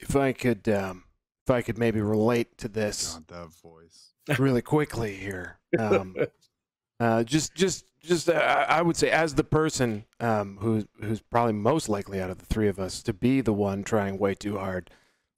[0.00, 1.04] If I could, um,
[1.50, 4.12] if I could maybe relate to this that voice.
[4.38, 5.58] really quickly here.
[5.76, 6.14] Um,
[7.00, 11.20] uh, just, just, just, uh, I I would say, as the person um, who's who's
[11.20, 14.34] probably most likely out of the three of us to be the one trying way
[14.34, 14.90] too hard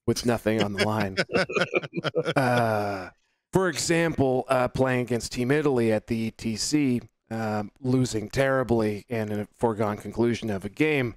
[0.06, 1.16] with nothing on the line.
[2.36, 3.10] Uh,
[3.52, 9.40] for example, uh, playing against Team Italy at the ETC, um, losing terribly and in
[9.40, 11.14] a foregone conclusion of a game,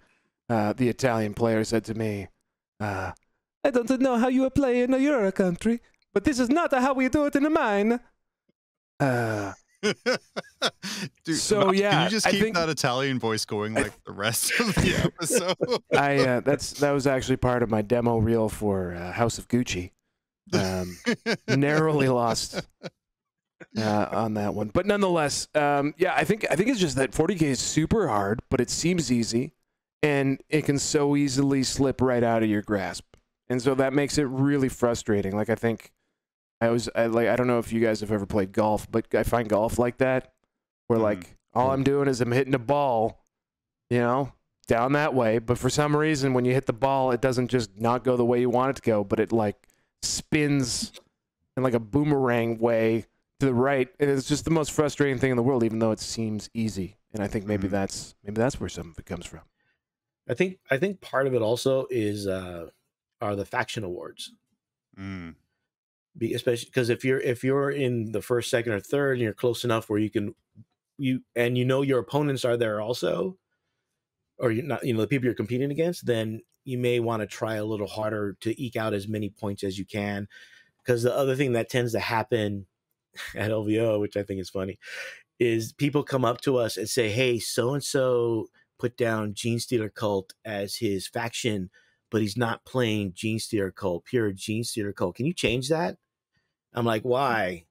[0.49, 2.27] uh, the Italian player said to me,
[2.79, 3.11] uh,
[3.65, 5.81] I don't know how you playing in your country,
[6.13, 7.99] but this is not how we do it in a mine.
[8.99, 9.53] Uh,
[11.25, 14.11] Dude, So, yeah, can you just I keep think- that Italian voice going like the
[14.11, 15.81] rest of the episode?
[15.97, 19.47] I uh, that's that was actually part of my demo reel for uh, House of
[19.47, 19.91] Gucci.
[20.53, 20.95] Um,
[21.47, 22.61] narrowly lost
[23.77, 27.11] uh, on that one, but nonetheless, um, yeah, I think I think it's just that
[27.13, 29.53] 40k is super hard, but it seems easy,
[30.03, 33.05] and it can so easily slip right out of your grasp,
[33.49, 35.35] and so that makes it really frustrating.
[35.35, 35.91] Like I think
[36.61, 39.13] I was I, like I don't know if you guys have ever played golf, but
[39.13, 40.33] I find golf like that,
[40.87, 41.03] where Mhm.
[41.03, 43.25] like all I'm doing is I'm hitting a ball,
[43.89, 44.33] you know,
[44.67, 47.79] down that way, but for some reason when you hit the ball, it doesn't just
[47.79, 49.55] not go the way you want it to go, but it like
[50.01, 50.91] spins
[51.57, 53.05] in like a boomerang way
[53.39, 55.91] to the right, and it's just the most frustrating thing in the world, even though
[55.91, 56.95] it seems easy.
[57.13, 57.71] And I think maybe Mhm.
[57.71, 59.41] that's maybe that's where some of it comes from.
[60.27, 62.69] I think I think part of it also is uh
[63.21, 64.33] are the faction awards.
[64.99, 65.35] Mm.
[66.17, 69.33] Be, especially because if you're if you're in the first, second, or third, and you're
[69.33, 70.33] close enough where you can
[70.97, 73.37] you and you know your opponents are there also,
[74.37, 77.27] or you're not, you know the people you're competing against, then you may want to
[77.27, 80.27] try a little harder to eke out as many points as you can.
[80.77, 82.65] Because the other thing that tends to happen
[83.35, 84.79] at LVO, which I think is funny,
[85.39, 88.47] is people come up to us and say, "Hey, so and so
[88.79, 91.69] put down Genestealer Cult as his faction,
[92.11, 95.15] but he's not playing Genestealer Cult, pure Genestealer Cult.
[95.15, 95.97] Can you change that?"
[96.73, 97.65] I'm like, "Why?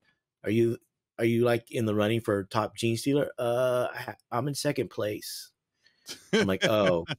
[0.45, 0.79] Are you
[1.19, 5.51] are you like in the running for top Genestealer?" Uh, I- I'm in second place.
[6.33, 7.07] I'm like, "Oh."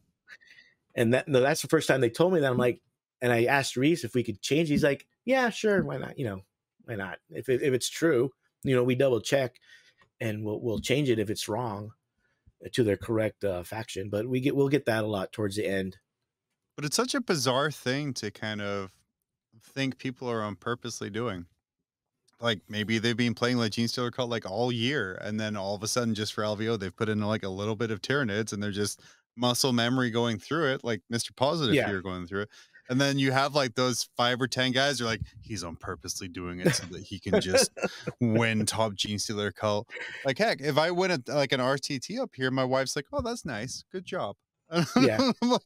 [0.95, 2.49] And that no, that's the first time they told me that.
[2.51, 2.82] I'm like,
[3.22, 4.70] and I asked Reese if we could change.
[4.70, 6.18] He's like, "Yeah, sure, why not?
[6.18, 6.41] You know,
[6.86, 7.20] why not?
[7.30, 8.32] If it, if it's true,
[8.63, 9.55] you know, we double check,
[10.22, 11.91] and we'll we'll change it if it's wrong
[12.72, 14.09] to their correct uh, faction.
[14.09, 15.97] But we get we'll get that a lot towards the end.
[16.76, 18.92] But it's such a bizarre thing to kind of
[19.62, 21.46] think people are on purposely doing.
[22.42, 25.84] Like maybe they've been playing like Genestealer Cult like all year, and then all of
[25.84, 28.62] a sudden, just for LVO, they've put in like a little bit of Tyranids, and
[28.62, 29.02] they're just
[29.38, 31.34] muscle memory going through it, like Mr.
[31.36, 31.88] Positive Yeah.
[31.88, 32.50] here going through it.
[32.90, 36.28] And then you have like those five or ten guys are like, he's on purposely
[36.28, 37.72] doing it so that he can just
[38.20, 39.88] win top Genestealer Cult.
[40.26, 43.22] Like heck, if I win a, like an RTT up here, my wife's like, oh,
[43.22, 44.36] that's nice, good job.
[45.02, 45.32] Yeah.
[45.42, 45.62] Like,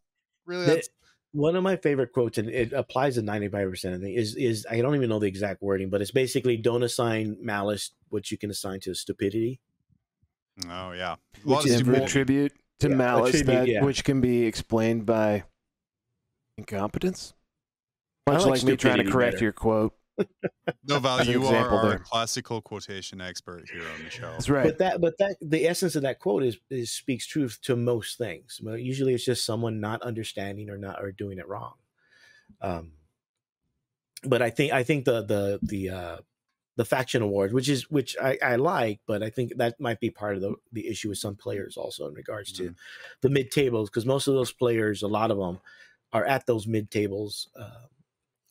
[0.50, 0.90] really, The- that's
[1.32, 4.36] one of my favorite quotes, and it applies to ninety five percent of the is
[4.36, 8.32] is I don't even know the exact wording, but it's basically don't assign malice what
[8.32, 9.60] you can assign to stupidity.
[10.68, 13.84] Oh yeah, Which is and stupid- attribute to Yeah, malice attribute, that yeah.
[13.84, 15.44] which can be explained by
[16.58, 17.34] incompetence.
[18.28, 19.46] I Much like like, me trying to correct better.
[19.46, 19.94] your quote.
[20.88, 21.32] No, value.
[21.32, 22.00] You are example our there.
[22.00, 24.32] classical quotation expert here on the show.
[24.32, 24.66] That's right.
[24.66, 28.18] But that but that the essence of that quote is is speaks truth to most
[28.18, 28.60] things.
[28.64, 31.74] Well, usually it's just someone not understanding or not or doing it wrong.
[32.62, 32.94] Um,
[34.24, 36.18] but I think I think the the the uh,
[36.76, 40.10] the faction award, which is which I, I like, but I think that might be
[40.10, 42.74] part of the the issue with some players also in regards to
[43.22, 45.60] the mid tables because most of those players, a lot of them,
[46.14, 47.86] are at those mid tables uh,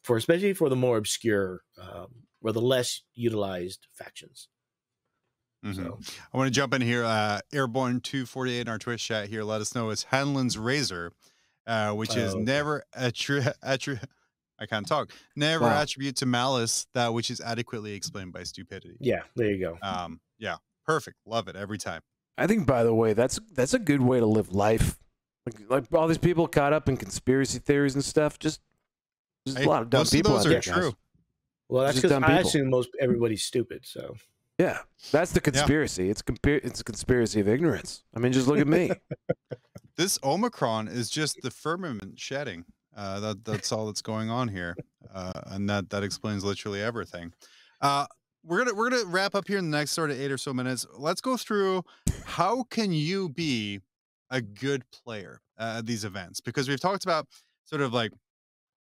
[0.08, 2.06] for especially for the more obscure um,
[2.40, 4.48] or the less utilized factions.
[5.64, 5.74] Mhm.
[5.76, 5.98] So
[6.32, 7.04] I want to jump in here.
[7.04, 9.42] Uh, Airborne two forty eight in our Twitch chat here.
[9.44, 11.12] Let us know it's Hanlon's razor,
[11.66, 12.44] uh, which is Oh, okay.
[12.44, 14.02] never attri- attri-
[14.58, 15.12] I can't talk.
[15.36, 15.82] Never Wow.
[15.82, 18.96] attribute to malice that which is adequately explained by stupidity.
[19.00, 19.78] yeah, there you go.
[19.82, 20.56] Um, yeah,
[20.86, 21.18] perfect.
[21.26, 22.00] Love it every time.
[22.38, 24.96] I think, by the way, that's that's a good way to live life.
[25.44, 28.38] Like, like all these people caught up in conspiracy theories and stuff.
[28.38, 28.60] Just
[29.54, 30.74] there's a lot of dumb most people of those out are there.
[30.74, 30.82] guys.
[30.90, 30.96] true.
[31.68, 32.48] Well, that's because dumb I people.
[32.48, 33.84] assume most everybody's stupid.
[33.84, 34.16] So
[34.58, 34.78] Yeah,
[35.12, 36.10] that's the conspiracy.
[36.10, 38.04] It's compar- It's a conspiracy of ignorance.
[38.14, 38.90] I mean, just look at me.
[39.96, 42.64] This Omicron is just the firmament shedding.
[42.96, 44.76] Uh, that that's all that's going on here,
[45.12, 47.32] uh, and that that explains literally everything.
[47.80, 48.06] Uh,
[48.44, 50.54] we're gonna we're gonna wrap up here in the next sort of eight or so
[50.54, 50.86] minutes.
[50.96, 51.82] Let's go through
[52.24, 53.80] how can you be
[54.30, 57.26] a good player uh, at these events because we've talked about
[57.64, 58.12] sort of like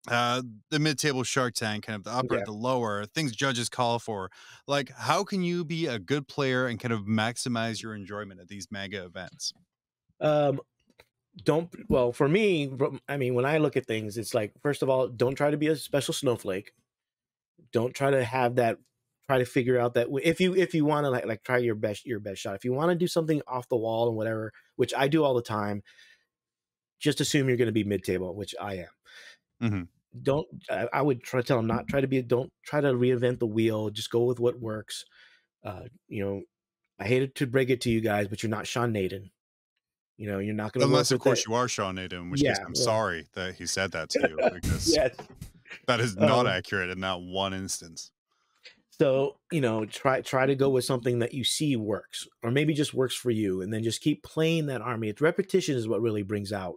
[0.08, 0.42] uh
[0.72, 2.44] the mid-table shark tank kind of the upper Yeah.
[2.46, 4.32] the lower things judges call for
[4.68, 8.48] like how can you be a good player and kind of maximize your enjoyment at
[8.48, 9.54] these mega events
[10.20, 10.62] um,
[11.44, 11.70] don't.
[11.90, 12.72] Well, for me,
[13.08, 15.58] I mean, when I look at things, it's like first of all, don't try to
[15.58, 16.74] be a special snowflake.
[17.72, 18.78] Don't try to have that.
[19.28, 21.76] Try to figure out that if you if you want to like like try your
[21.76, 22.56] best your best shot.
[22.56, 25.34] If you want to do something off the wall and whatever, which I do all
[25.34, 25.84] the time,
[27.00, 28.90] just assume you're going to be mid table, which I am.
[29.62, 29.88] Mhm.
[30.24, 32.90] Don't I, I would try to tell them not try to be don't try to
[32.94, 33.90] reinvent the wheel.
[33.90, 35.06] Just go with what works.
[35.64, 36.42] Uh, you know,
[37.00, 39.30] I hated to break it to you guys, but you're not Sean Nayden.
[40.18, 42.42] You know, you're not going to Unless, of course, that- you are Sean Nayden, which
[42.42, 45.16] case I'm well- sorry that he said that to you because Yes.
[45.88, 48.12] that is not Um, accurate in that one instance.
[49.00, 52.74] So you know, try try to go with something that you see works, or maybe
[52.74, 55.08] just works for you, and then just keep playing that army.
[55.10, 56.76] It's repetition is what really brings out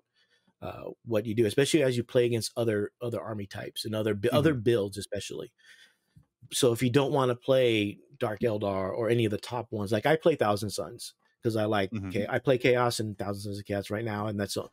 [0.62, 4.14] uh, what you do, especially as you play against other other army types and other
[4.14, 5.52] bu- other builds, especially.
[6.52, 9.92] So if you don't want to play Dark Eldar or any of the top ones,
[9.92, 12.12] like I play Thousand Sons because I like Mhm.
[12.12, 14.70] Cha- I play Chaos and Thousand Sons of Chaos right now, and that's all.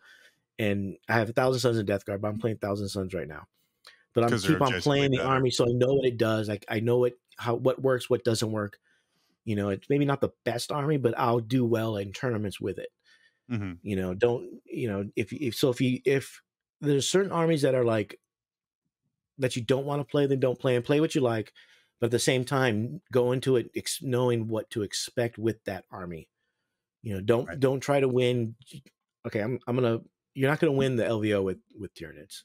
[0.60, 3.28] And I have a Thousand Sons and Death Guard, but I'm playing Thousand Sons right
[3.28, 3.46] now.
[4.14, 5.30] But I'm keep on playing the better.
[5.30, 6.50] army, so I know what it does.
[6.50, 8.78] Like I know what how what works, what doesn't work.
[9.46, 12.78] You know, it's maybe not the best army, but I'll do well in tournaments with
[12.78, 12.90] it.
[13.52, 16.42] Hmm You know, don't you know if if so if you if
[16.82, 18.20] there's certain armies that are like
[19.38, 21.54] that you don't want to play, then don't play and play what you like.
[22.00, 25.86] But at the same time, go into it ex- knowing what to expect with that
[25.92, 26.30] army.
[27.04, 27.60] You know, don't Right.
[27.60, 28.56] don't try to win.
[29.28, 30.02] Okay, I'm I'm gonna
[30.36, 32.44] you're not going to win the LVO with with Tyranids.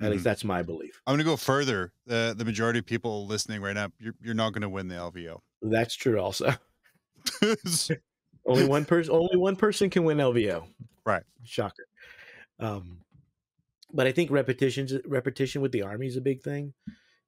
[0.00, 0.12] At Mhm.
[0.12, 1.00] least that's my belief.
[1.06, 1.92] I'm going to go further.
[2.06, 4.96] The the majority of people listening right now, you're, you're not going to win the
[4.96, 5.42] LVO.
[5.62, 6.18] That's true.
[6.20, 6.52] Also,
[8.46, 9.12] only one person.
[9.14, 10.66] Only one person can win LVO.
[11.04, 11.22] Right.
[11.44, 11.86] Shocker.
[12.58, 12.98] Um,
[13.92, 16.74] but I think repetitions repetition with the army is a big thing.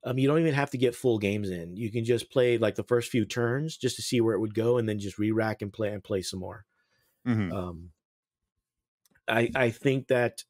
[0.04, 1.76] Um, you don't even have to get full games in.
[1.76, 4.54] You can just play like the first few turns just to see where it would
[4.54, 6.64] go, and then just re-rack and play and play some more.
[7.26, 7.52] Mhm.
[7.52, 7.90] Um,
[9.28, 10.42] I I think that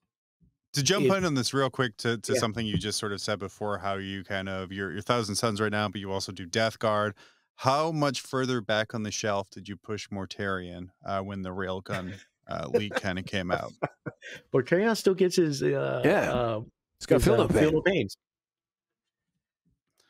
[0.73, 2.39] To jump If- in on this real quick to, to Yeah.
[2.41, 5.61] something you just sort of said before, how you kind of you're your Thousand Sons
[5.61, 7.15] right now, but you also do Death Guard.
[7.63, 12.15] How much further back on the shelf did you push Mortarion uh, when the railgun
[12.49, 13.73] uh, leak kind of came out?
[14.53, 16.33] Mortarion still gets his uh, Yeah.
[16.33, 16.61] uh,
[16.97, 17.83] It's got his, feel uh, pain.
[17.85, 18.17] pains.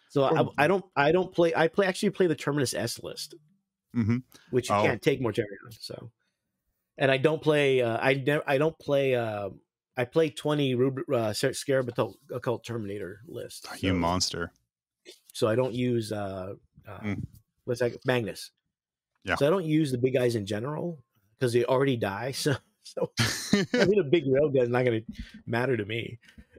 [0.09, 3.35] So I, I don't I don't play I play actually play the Terminus Est list,
[3.93, 4.19] hmm
[4.51, 4.83] which you Oh.
[4.83, 5.45] can't take Mortarion.
[5.79, 6.11] So,
[6.97, 9.51] and I don't play uh, I never I don't play uh,
[9.95, 13.69] I play twenty Rub- uh, Scarab Occult- Occult Terminator list.
[13.81, 14.53] You monster.
[15.35, 16.55] so I don't use uh,
[16.89, 17.23] uh Mm.
[17.65, 18.51] What's that Magnus.
[19.25, 19.37] Yeah.
[19.37, 21.03] So I don't use the big guys in general
[21.39, 22.33] because they already die.
[22.43, 23.13] So so
[23.75, 26.19] I mean, a big railgun is not going to matter to me.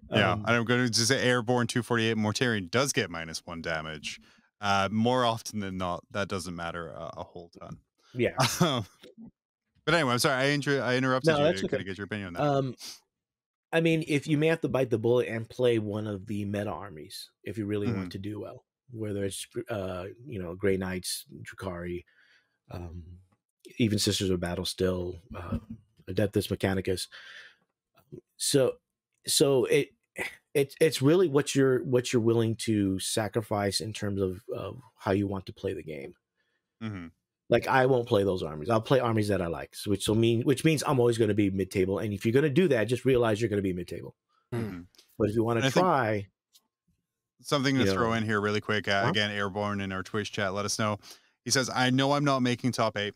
[0.09, 3.61] yeah, Um, and I'm going to just say Airborne 248 Mortarion does get minus one
[3.61, 4.21] damage.
[4.61, 7.77] Uh, more often than not, that doesn't matter a, a whole ton.
[8.13, 8.35] yeah.
[8.61, 8.85] Um,
[9.85, 10.35] but anyway, I'm sorry.
[10.41, 11.71] I, inter- I interrupted No, you that's to okay.
[11.77, 12.41] kinda get your opinion on that.
[12.41, 12.75] Um,
[13.73, 16.45] I mean, if you may have to bite the bullet and play one of the
[16.45, 17.95] meta armies, if you really Mhm.
[17.97, 22.05] want to do well, whether it's uh, you know, Grey Knights, Drukhari,
[22.71, 23.03] um,
[23.77, 25.59] even Sisters of Battle, still uh,
[26.09, 27.07] Adeptus Mechanicus.
[28.37, 28.73] So,
[29.25, 29.89] so it
[30.53, 35.11] it it's really what you're what you're willing to sacrifice in terms of, of how
[35.11, 36.13] you want to play the game.
[36.83, 37.07] Mm-hmm.
[37.49, 38.69] Like I won't play those armies.
[38.69, 41.33] I'll play armies that I like, which will mean which means I'm always going to
[41.33, 41.99] be mid table.
[41.99, 44.15] And if you're going to do that, just realize you're going to be mid table.
[44.51, 44.81] hmm
[45.17, 46.27] But if you want to think- try,
[47.43, 48.87] Something to you throw in here really quick.
[48.87, 49.05] Uh?
[49.07, 50.97] Again, Airborne in our Twitch chat, let us know.
[51.45, 53.13] He says, I know I'm not making top eight.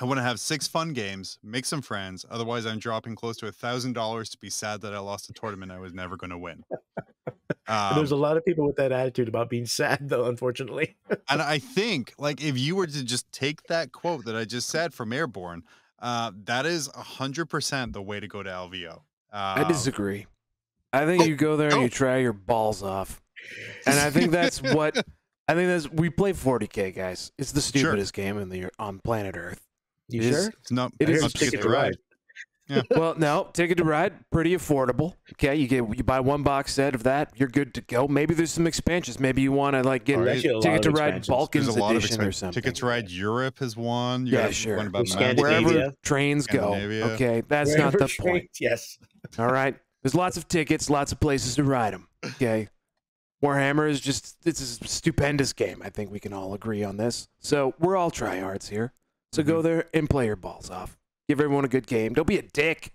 [0.00, 2.26] I want to have six fun games, make some friends.
[2.28, 5.32] Otherwise, I'm dropping close to a thousand dollars to be sad that I lost a
[5.32, 6.64] tournament I was never going to win.
[7.68, 10.24] there's a Um, lot of people with that attitude about being sad, though.
[10.26, 10.96] Unfortunately,
[11.28, 14.68] and I think, like, if you were to just take that quote that I just
[14.68, 15.62] said from Airborne,
[16.00, 19.00] uh, that is hundred percent the way to go to LVO.
[19.32, 20.26] I Um, disagree.
[20.92, 21.82] I think oh, you go there and oh.
[21.82, 23.20] you try your balls off.
[23.86, 24.96] And I think that's what
[25.48, 27.32] I think that's we play 40k guys.
[27.38, 27.80] It's the Sure.
[27.80, 29.60] stupidest game in the on planet Earth.
[30.08, 30.52] you It is- sure?
[30.60, 30.92] it's not.
[31.00, 31.96] It is not a Ticket to Ride.
[32.92, 35.16] well, no, Ticket to Ride, pretty affordable.
[35.34, 38.08] Okay, you get you buy one box set of that, you're good to go.
[38.08, 39.20] Maybe there's some expansions.
[39.20, 40.36] Maybe you want to like get All right.
[40.38, 41.26] Actually, a Ticket to Ride.
[41.26, 42.54] Balkans There's a lot of edition or something.
[42.62, 44.24] Ticket to Ride Europe has one.
[44.26, 44.78] You Yeah, gotta sure.
[44.78, 45.06] learn about Or.
[45.06, 45.66] Scandinavia.
[45.68, 46.74] Wherever trains go.
[46.74, 48.50] Okay, that's not the trains- point.
[48.58, 48.98] Yes.
[49.38, 49.76] All right.
[50.02, 52.08] There's lots of tickets, lots of places to ride them.
[52.24, 52.68] Okay.
[53.42, 55.82] Warhammer is just, it's a stupendous game.
[55.84, 57.28] I think we can all agree on this.
[57.40, 58.92] So we're all tryhards here.
[59.32, 59.62] So go Mm-hmm.
[59.62, 60.96] there and play your balls off.
[61.28, 62.14] Give everyone a good game.
[62.14, 62.92] Don't be a dick.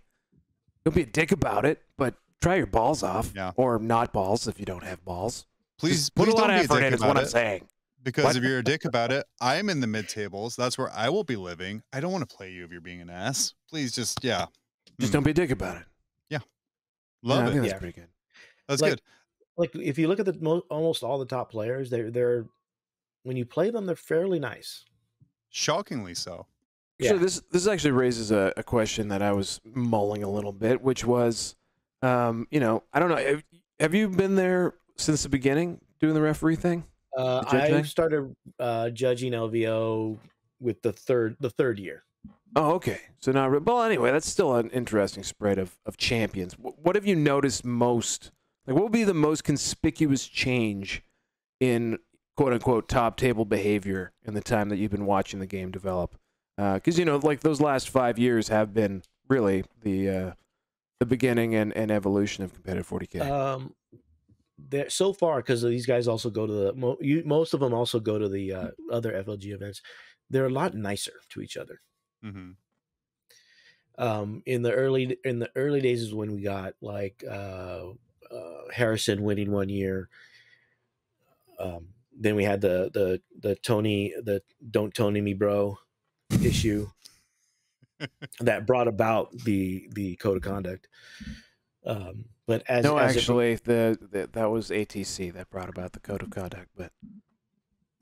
[0.85, 3.31] Don't be a dick about it, but try your balls off.
[3.35, 3.51] Yeah.
[3.55, 5.45] Or not balls if you don't have balls.
[5.77, 7.07] Please, Just put please a lot don't of be a effort dick in, is about
[7.15, 7.67] what I'm saying.
[8.01, 8.35] Because What?
[8.37, 10.55] if you're a dick about it, I'm in the mid tables.
[10.55, 11.83] That's where I will be living.
[11.91, 13.53] I don't want to play you if you're being an ass.
[13.69, 14.45] Please just yeah.
[14.99, 15.15] Just Mm.
[15.15, 15.83] don't be a dick about it.
[16.29, 16.39] Yeah,
[17.23, 17.51] love Yeah, I it.
[17.51, 17.79] think that's Yeah.
[17.79, 18.07] pretty good.
[18.67, 19.01] That's Like- good.
[19.59, 22.45] Like if you look at the most, almost all the top players, they're they're
[23.23, 24.85] when you play them, they're fairly nice.
[25.49, 26.47] Shockingly so.
[27.01, 27.19] So Yeah.
[27.19, 31.05] this this actually raises a, a question that I was mulling a little bit, which
[31.05, 31.55] was,
[32.01, 33.43] um, you know, I don't know, have,
[33.79, 36.85] have you been there since the beginning doing the referee thing?
[37.17, 37.83] Uh, The I thing?
[37.83, 40.17] started uh, judging LVO
[40.61, 42.03] with the third the third year.
[42.55, 42.99] Oh, okay.
[43.19, 43.83] So now, well.
[43.83, 46.53] Anyway, that's still an interesting spread of of champions.
[46.53, 48.31] What have you noticed most?
[48.69, 51.01] Like, what would be the most conspicuous change
[51.59, 51.97] in
[52.37, 56.15] quote unquote top table behavior in the time that you've been watching the game develop?
[56.55, 60.31] Because you know, like those last five years have been really the uh,
[60.99, 63.27] the beginning and, and evolution of competitive 40k.
[63.27, 63.73] Um,
[64.59, 67.73] there so far because these guys also go to the mo- you, most of them
[67.73, 69.81] also go to the uh, other FLG events.
[70.29, 71.81] They're a lot nicer to each other.
[72.21, 72.51] hmm
[73.97, 77.85] Um, in the early in the early days is when we got like uh,
[78.31, 80.09] uh, Harrison winning one year.
[81.59, 85.77] Um, then we had the the the Tony the don't Tony me bro
[86.43, 86.87] issue
[88.39, 90.87] that brought about the the code of conduct.
[91.85, 95.93] Um, but as no, as it- actually, the, the that was ATC that brought about
[95.93, 96.69] the code of conduct.
[96.75, 96.91] But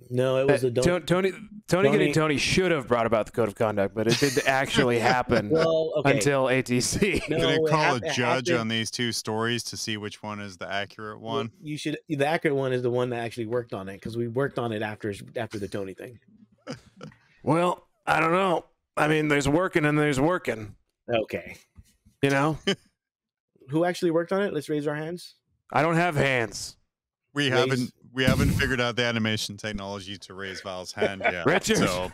[0.10, 1.08] No, it uh, was a That- don't.
[1.08, 4.08] Tony, Tony, Tony getting Tony- Tony should have brought about the code of conduct, but
[4.08, 6.12] it didn't actually happen well, okay.
[6.14, 7.28] until ATC.
[7.30, 10.39] No, Gonna it call hap- a judge on these two stories to see which one
[10.39, 11.52] is the accurate Well, one.
[11.62, 11.98] You should.
[12.08, 14.72] The accurate one is the one that actually worked on it because we worked on
[14.72, 16.20] it after after the Tony thing.
[17.43, 18.66] Well, I don't know.
[18.98, 20.76] I mean, there's working and there's working.
[21.10, 21.56] Okay.
[22.22, 22.58] You know,
[23.70, 24.54] Who actually worked on it?
[24.54, 25.36] Let's raise our hands.
[25.72, 26.77] I don't have hands.
[27.38, 31.46] We Raise- haven't we haven't figured out the animation technology to raise Val's hand yet.
[31.46, 31.78] Richard.
[31.78, 32.12] So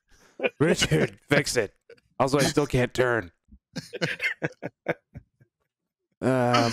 [0.58, 1.72] Richard, fix it.
[2.18, 3.30] Also, I still can't turn.
[6.20, 6.72] Um.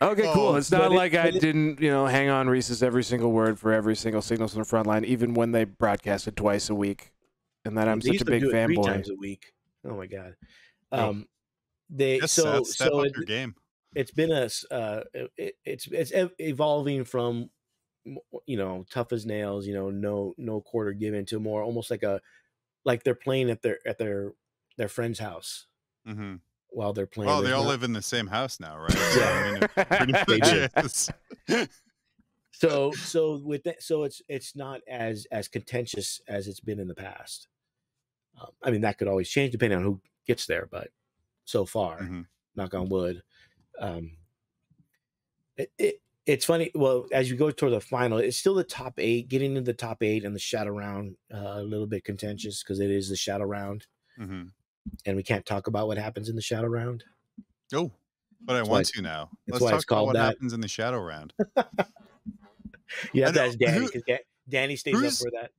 [0.00, 0.56] Okay, cool.
[0.56, 3.58] It's but not it- like I didn't, you know, hang on Reese's every single word
[3.58, 7.12] for every single signals from the front line, even when they broadcasted twice a week,
[7.64, 8.84] and that I'm such a big do it three fanboy.
[8.86, 9.52] times a week.
[9.84, 10.34] Oh my god.
[10.92, 11.26] Um,
[11.90, 13.54] they just so step, step so up it, your game.
[13.98, 15.02] It's been a uh,
[15.36, 17.50] it, it's it's evolving from
[18.46, 22.02] you know tough as nails you know no no quarter given to more almost like
[22.04, 22.20] a
[22.84, 24.32] like they're playing at their at their
[24.76, 25.66] their friend's house
[26.06, 26.36] hmm
[26.70, 28.92] while they're playing Well, they all not- live in the same house now, right?
[28.92, 29.66] So, Yeah.
[29.90, 31.10] I mean, pretty much is.
[32.52, 36.88] so so with that so it's it's not as as contentious as it's been in
[36.88, 37.48] the past
[38.40, 40.88] um, i mean that could always change depending on who gets there but
[41.44, 42.26] so far Mhm.
[42.56, 43.22] knock on wood
[43.80, 44.10] um
[45.56, 48.94] it, it it's funny well as you go toward the final it's still the top
[48.98, 52.62] eight getting into the top eight and the shadow round uh, a little bit contentious
[52.62, 53.86] because it is the shadow round
[54.20, 54.50] Mhm.
[55.06, 57.04] and we can't talk about what happens in the shadow round
[57.74, 57.90] Oh,
[58.40, 59.30] but I That's want to now.
[59.46, 60.22] that's Let's why talk about what that.
[60.24, 61.34] happens in the shadow round.
[63.12, 63.46] yeah, I have to know.
[63.46, 64.16] ask danny Who-
[64.48, 65.50] danny stays up for that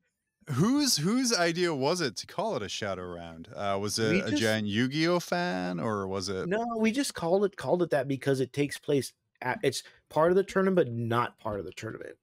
[0.54, 3.50] Whose whose idea was it to call it a shadow round?
[3.56, 6.48] Uh, was it We a giant Yu-Gi-Oh fan, or was it?
[6.50, 9.14] No, we just called it called it that because it takes place.
[9.42, 12.16] At, it's part of the tournament, but not part of the tournament.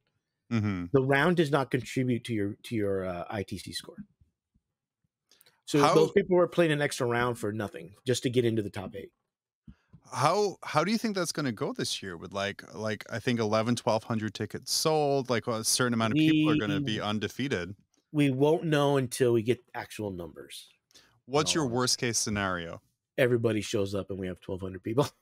[0.50, 3.96] hmm The round does not contribute to your to your uh, ITC score.
[5.66, 8.62] So How- those people were playing an extra round for nothing just to get into
[8.62, 9.10] the top eight.
[10.12, 12.16] How how do you think that's going to go this year?
[12.16, 16.50] With like like I think 11, 1200 tickets sold, like a certain amount of people
[16.52, 17.74] are going to be undefeated.
[18.12, 20.68] We won't know until we get actual numbers.
[21.26, 22.80] What's your worst case scenario?
[23.18, 25.08] Everybody shows up and we have twelve hundred people.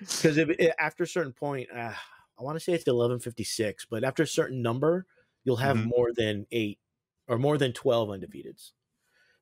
[0.00, 0.38] Because
[0.78, 1.92] after a certain point, uh,
[2.38, 5.06] I want to say it's eleven fifty six, but after a certain number,
[5.44, 5.86] you'll have Mhm.
[5.86, 6.78] more than eight
[7.26, 8.72] or more than twelve undefeateds.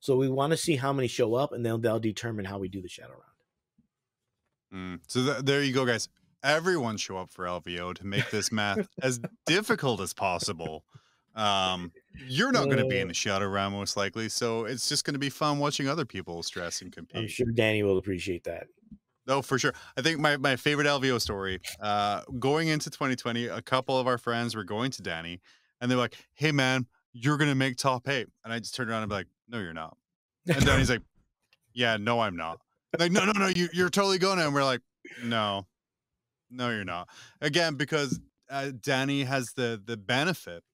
[0.01, 2.69] So we want to see how many show up, and then they'll determine how we
[2.69, 3.13] do the shadow
[4.73, 4.99] round.
[4.99, 6.09] Mm, So th- there you go, guys.
[6.47, 10.85] Everyone show up for LVO to make this math as difficult as possible.
[11.35, 11.91] Um,
[12.27, 15.05] you're not going to be in Uh, the shadow round most likely, so it's just
[15.05, 17.21] going to be fun watching other people stress and compete.
[17.21, 18.69] I'm sure Danny will appreciate that.
[19.27, 19.75] No, for sure.
[19.97, 24.17] I think my, my favorite LVO story, uh, going into 2020, a couple of our
[24.19, 25.41] friends were going to Danny
[25.81, 28.29] and they're like, Hey man, you're gonna make top eight.
[28.45, 29.97] And I just turned around and be like, No, you're not.
[30.47, 31.03] And Danny's like,
[31.75, 32.61] Yeah, no, I'm not.
[32.99, 34.45] Like, no, no, no, you you're totally going to.
[34.45, 34.81] And we're like,
[35.25, 35.67] No,
[36.51, 37.09] no, you're not.
[37.41, 38.21] Again, because
[38.51, 40.65] uh, Danny has the the benefit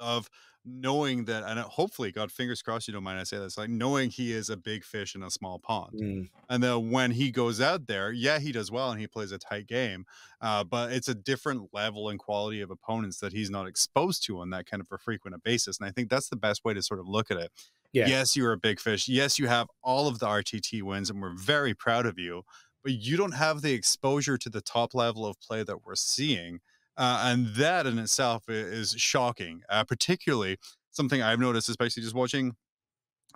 [0.00, 0.28] of
[0.64, 4.10] knowing that, and hopefully, God, fingers crossed, you don't mind I say this, like knowing
[4.10, 6.02] he is a big fish in a small pond.
[6.02, 9.32] Mm, And then when he goes out there, yeah, he does well and he plays
[9.32, 10.04] a tight game,
[10.40, 14.38] uh, but it's a different level and quality of opponents that he's not exposed to
[14.38, 15.78] on that kind of a frequent a basis.
[15.80, 17.50] And I think that's the best way to sort of look at it.
[17.92, 18.06] Yeah.
[18.08, 19.08] Yes, you're a big fish.
[19.08, 22.42] Yes, you have all of the RTT wins, and we're very proud of you.
[22.82, 26.60] But you don't have the exposure to the top level of play that we're seeing.
[26.96, 30.58] Uh, and that in itself is shocking, uh, particularly
[30.90, 32.54] something I've noticed, especially just watching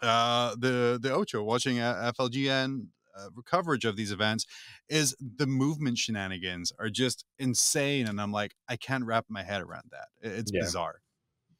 [0.03, 4.45] uh, the the Ocho, watching uh, FLGN uh, coverage of these events,
[4.89, 9.63] is the movement shenanigans are just insane, and I'm like, I can't wrap my head
[9.63, 10.09] around that.
[10.21, 10.61] It's Yeah.
[10.61, 11.01] bizarre.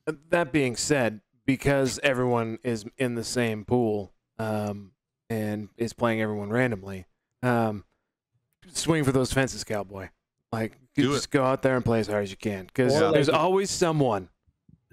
[0.07, 4.93] Uh, That being said, because everyone is in the same pool um,
[5.31, 7.07] and is playing everyone randomly,
[7.47, 7.85] um,
[8.73, 10.09] swing for those fences, cowboy.
[10.53, 12.67] Like, you Do just go out there and play as hard as you can.
[12.67, 14.29] Because Or there's always someone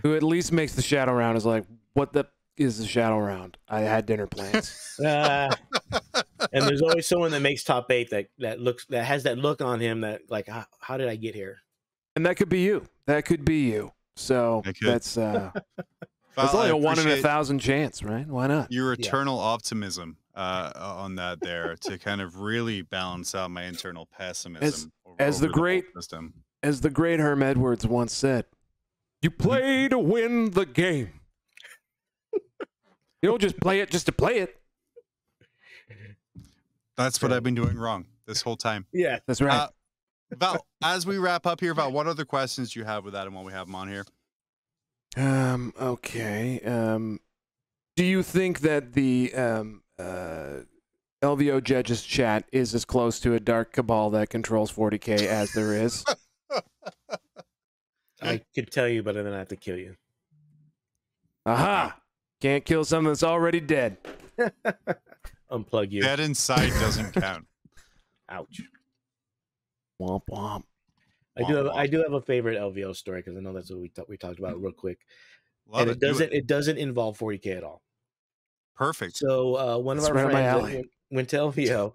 [0.02, 2.26] who at least makes the shadow round is like, what the
[2.58, 3.58] is the shadow round?
[3.68, 4.98] I had dinner plans.
[5.04, 5.50] Ah.
[6.52, 9.62] and there's always someone that makes top eight that that looks that has that look
[9.62, 11.60] on him that like how, how did I get here?
[12.16, 12.86] and that could be you.
[13.08, 13.92] That could be you.
[14.16, 14.88] So That could.
[14.88, 15.84] that's uh, Val,
[16.36, 18.28] that's only I a one in a appreciate thousand chance, right?
[18.28, 18.72] Why not?
[18.72, 19.00] Your Yeah.
[19.00, 24.92] eternal optimism uh, on that there to kind of really balance out my internal pessimism.
[25.06, 26.34] over- as the over great- system.
[26.64, 28.46] As the great Herm Edwards once said,
[29.22, 31.20] "You play to win the game.
[33.22, 34.60] You don't just play it just to play it."
[36.96, 38.86] That's what I've been doing wrong this whole time.
[38.94, 39.20] Yeah.
[39.28, 39.54] That's right.
[39.54, 39.68] Uh,
[40.36, 43.34] Val, as we wrap up here, Val, what other questions do you have with Adam
[43.34, 44.06] while we have him on here?
[45.18, 45.74] Um.
[45.80, 46.60] Okay.
[46.62, 47.20] Um.
[47.96, 50.64] Do you think that the um Uh,
[51.22, 55.74] LVO judges chat is as close to a dark cabal that controls 40k as there
[55.74, 56.04] is?
[58.22, 59.96] I could tell you, but then I have to kill you.
[61.46, 61.98] Aha!
[62.42, 63.98] Can't kill something that's already dead.
[65.52, 66.02] Unplug you.
[66.02, 67.46] Dead inside doesn't count.
[68.30, 68.62] Ouch.
[70.02, 70.64] Womp womp.
[71.38, 73.80] I do have I do have a favorite LVO story because I know that's what
[73.80, 75.00] we ta- we talked about real quick,
[75.68, 75.94] Love and it.
[75.94, 76.48] it doesn't it.
[76.48, 77.82] doesn't involve 40k at all.
[78.76, 79.18] Perfect.
[79.18, 81.94] So uh, one of our right my friends that went, went to LVO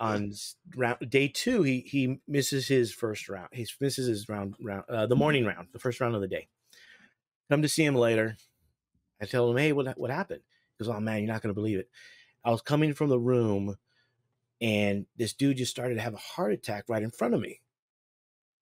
[0.00, 0.32] on
[0.76, 1.62] round day two.
[1.62, 3.48] He he misses his first round.
[3.52, 6.48] He misses his round round uh, the morning round, the first round of the day.
[7.50, 8.36] Come to see him later.
[9.22, 10.40] I tell him, hey, what what happened?
[10.78, 11.88] He goes, oh man, you're not gonna believe it.
[12.44, 13.76] I was coming from the room,
[14.60, 17.60] and this dude just started to have a heart attack right in front of me.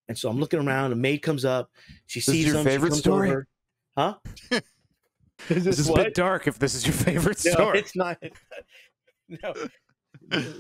[0.09, 0.93] And so I'm looking around.
[0.93, 1.71] A maid comes up.
[2.07, 2.65] She This is sees your him.
[2.65, 3.31] she favorite comes story?
[3.31, 3.49] over.
[3.97, 4.15] Huh?
[5.49, 7.79] is This is a bit dark if this is your favorite No, story.
[7.79, 8.19] it's not.
[9.43, 9.55] No,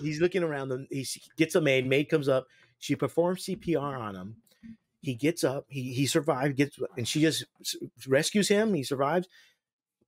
[0.01, 0.69] he's looking around.
[0.71, 0.87] Them.
[0.91, 1.07] He
[1.37, 1.87] gets a maid.
[1.87, 2.47] Maid comes up.
[2.79, 4.37] She performs CPR on him.
[5.03, 5.67] He gets up.
[5.69, 6.57] He he survived.
[6.57, 7.45] Gets and she just
[8.09, 8.73] rescues him.
[8.73, 9.29] He survives,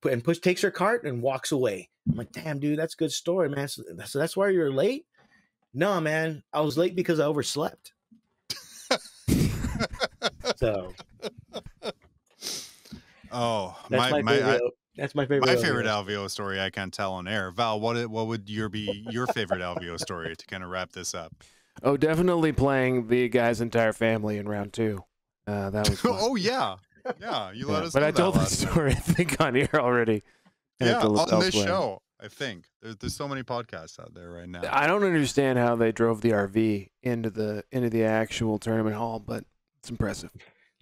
[0.09, 1.89] and push takes her cart and walks away.
[2.09, 3.67] I'm like, damn, dude, that's a good story, man.
[3.67, 5.05] So, so that's why you're late.
[5.73, 7.93] No, man, I was late because I overslept.
[10.57, 10.93] So
[13.35, 14.61] Oh, that's my my, my, favorite.
[14.65, 15.45] I- that's my favorite.
[15.47, 15.61] my LVO.
[15.61, 17.51] favorite LVO story I can't tell on air.
[17.51, 21.13] Val, what what would your be your favorite LVO story to kind of wrap this
[21.13, 21.33] up?
[21.83, 25.03] Oh, definitely playing the guy's entire family in round two.
[25.45, 26.77] Uh, that was oh yeah,
[27.19, 27.51] yeah.
[27.51, 27.93] You let Yeah, us.
[27.93, 28.71] but know I that told the last time.
[28.71, 30.23] story, I think, on here already.
[30.79, 32.01] Yeah, at the- on this show.
[32.21, 34.61] I think there's there's so many podcasts out there right now.
[34.71, 39.19] I don't understand how they drove the RV into the into the actual tournament hall,
[39.19, 39.43] but
[39.79, 40.29] it's impressive.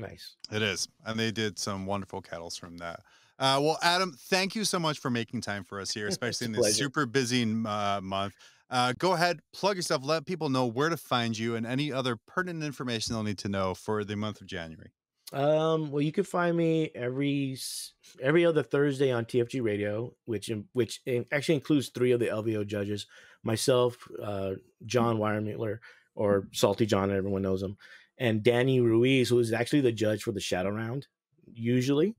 [0.04, 0.36] Nice.
[0.51, 2.99] It is, and they did some wonderful kettles from that.
[3.39, 6.51] Uh, well, Adam, thank you so much for making time for us here, especially in
[6.51, 6.76] this pleasure.
[6.76, 8.34] super busy uh, month.
[8.70, 12.18] Uh, go ahead, plug yourself, let people know where to find you, and any other
[12.28, 14.91] pertinent information they'll need to know for the month of January.
[15.32, 17.58] Um, well, you can find me every
[18.22, 21.01] every other Thursday on TFG Radio, which which
[21.32, 23.08] actually includes three of the LVO judges,
[23.43, 24.54] myself, uh,
[24.86, 25.80] John Weiermuller,
[26.16, 27.78] or Salty John, everyone knows him,
[28.18, 31.07] and Danny Ruiz, who is actually the judge for the Shadow Round.
[31.53, 32.16] Usually,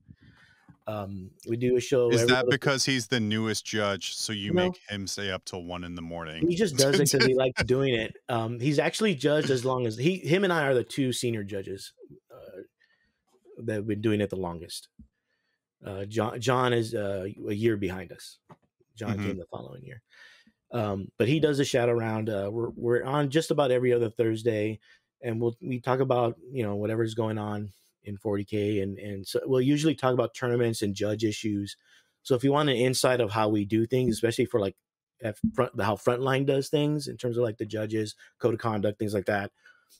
[0.87, 2.09] um, we do a show.
[2.11, 4.65] Is that because he's the newest judge, so you No.
[4.65, 6.47] make him stay up till one in the morning?
[6.47, 8.15] He just does it because he likes doing it.
[8.29, 11.43] Um, he's actually judged as long as he, him, and I are the two senior
[11.43, 11.93] judges
[12.31, 12.61] uh,
[13.63, 14.89] that have been doing it the longest.
[15.83, 18.39] Uh, John, John is uh, a year behind us.
[18.95, 19.23] John Mhm.
[19.23, 20.01] came the following year,
[20.71, 22.29] um, but he does the shadow round.
[22.29, 24.79] Uh, we're we're on just about every other Thursday,
[25.25, 27.71] and we'll we talk about you know whatever's going on
[28.03, 31.75] in 40k, and and so we'll usually talk about tournaments and judge issues.
[32.23, 34.75] So if you want an insight of how we do things, especially for like
[35.53, 39.13] front how frontline does things in terms of like the judges code of conduct things
[39.13, 39.51] like that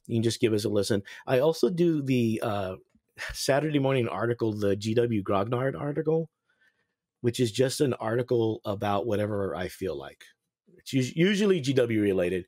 [0.08, 1.04] you can just give us a listen.
[1.26, 2.76] I also do the uh
[3.34, 6.30] saturday morning article the gw grognard article
[7.22, 10.26] which is just an article about whatever i feel like.
[10.78, 12.46] It's usually gw related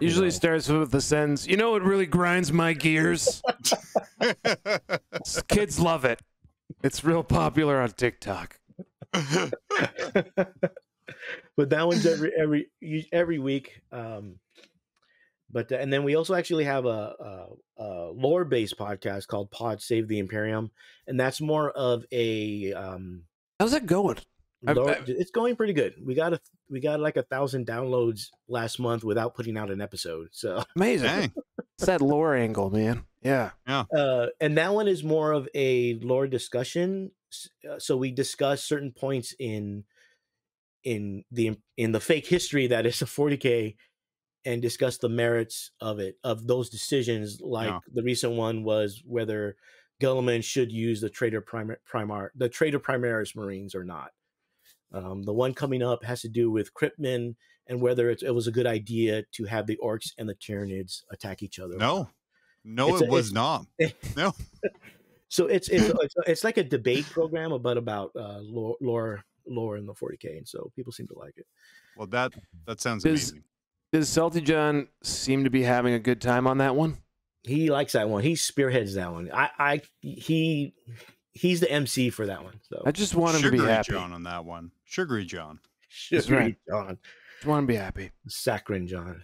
[0.00, 0.30] Usually know.
[0.30, 3.42] starts with the sentence, you know what really grinds my gears?
[5.48, 6.20] Kids love it.
[6.82, 8.58] It's real popular on TikTok.
[11.56, 12.70] but that one's every every
[13.12, 13.82] every week.
[13.92, 14.36] Um,
[15.50, 17.14] but uh, and then we also actually have a,
[17.78, 20.70] a, a lore based podcast called Pod Save the Imperium,
[21.06, 23.24] and that's more of a um,
[23.60, 24.18] How's that going?
[24.66, 25.94] I've- I've- it's going pretty good.
[26.04, 26.40] We got a
[26.70, 30.28] we got like a thousand downloads last month without putting out an episode.
[30.32, 31.32] So Amazing.
[31.78, 33.04] It's that lore angle, man.
[33.22, 33.50] Yeah.
[33.66, 37.10] uh, and that one is more of a lore discussion.
[37.68, 39.84] Uh, So we discuss certain points in
[40.84, 43.76] in the in the fake history that is a 40k,
[44.44, 47.40] and discuss the merits of it of those decisions.
[47.40, 47.78] Like Yeah.
[47.92, 49.56] the recent one was whether
[50.00, 54.10] Guilliman should use the Trader Primar, Primar the Trader Primaris Marines or not.
[54.92, 57.34] Um, the one coming up has to do with Kryptman
[57.68, 61.02] and whether it, it was a good idea to have the Orks and the Tyranids
[61.10, 61.76] attack each other.
[61.76, 62.08] no,
[62.64, 63.66] no, It's it a- was it's- not.
[64.16, 64.34] No.
[65.28, 69.76] So it's it's it's, it's like a debate program, but about uh, lore, lore lore
[69.76, 71.46] in the 40k, and so people seem to like it.
[71.96, 72.32] Well, that
[72.66, 73.44] that sounds Is- amazing.
[73.92, 76.96] Does Salty John seem to be having a good time on that one?
[77.42, 78.22] He likes that one.
[78.22, 79.30] He spearheads that one.
[79.32, 80.74] I I he
[81.32, 82.58] he's the MC for that one.
[82.62, 83.92] So I just want him to be happy.
[83.92, 84.70] John on that one.
[84.92, 85.58] Sugary John,
[86.10, 86.54] That's right.
[86.68, 86.98] John,
[87.36, 88.10] Just want to be happy.
[88.28, 89.22] saccharine John.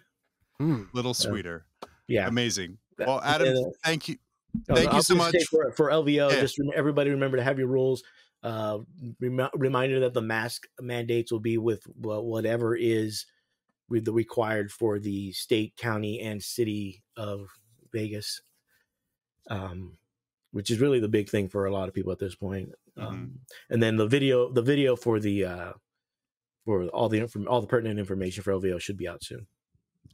[0.58, 0.84] Hmm.
[0.94, 1.66] little sweeter.
[2.06, 2.26] Yeah.
[2.26, 2.78] Amazing.
[2.98, 4.16] Well, Adam, and, uh, thank you.
[4.70, 5.36] Oh, Thank no, you I'll so much.
[5.50, 6.32] for, for LVO.
[6.32, 6.40] Yeah.
[6.40, 8.02] Just rem- everybody remember to have your rules.
[8.42, 8.78] Uh,
[9.20, 13.26] rem- reminder that the mask mandates will be with wha- whatever is
[13.90, 17.46] with the required for the state, county, and city of
[17.92, 18.40] Vegas.
[19.50, 19.98] Um,
[20.52, 22.70] which is really the big thing for a lot of people at this point.
[22.98, 23.06] Mm-hmm.
[23.06, 23.38] Um,
[23.70, 25.72] and then the video, the video for the uh,
[26.64, 29.46] for all the inform- all the pertinent information for LVO should be out soon.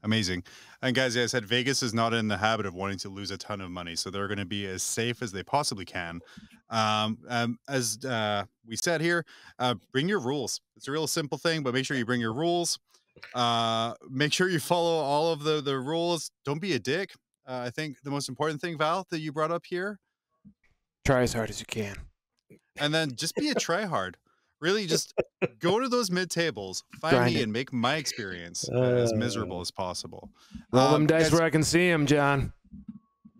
[0.04, 0.44] Amazing.
[0.82, 3.30] And guys, as I said, Vegas is not in the habit of wanting to lose
[3.30, 3.96] a ton of money.
[3.96, 6.20] So they're going to be as safe as they possibly can.
[6.68, 9.24] Um, um, as uh, we said here,
[9.58, 10.60] uh, bring your rules.
[10.76, 12.78] It's a real simple thing, but make sure you bring your rules.
[13.34, 16.30] Uh, make sure you follow all of the, the rules.
[16.44, 17.14] Don't be a dick.
[17.46, 19.98] Uh, I think the most important thing, Val, that you brought up here,
[21.04, 21.96] Try as hard as you can.
[22.78, 24.14] and then just be a tryhard.
[24.60, 25.12] Really, just
[25.58, 27.44] go to those mid tables, find Grind me, it.
[27.44, 30.30] and make my experience as Uh, miserable as possible.
[30.72, 32.52] Roll Um, them dice where I can see them, John.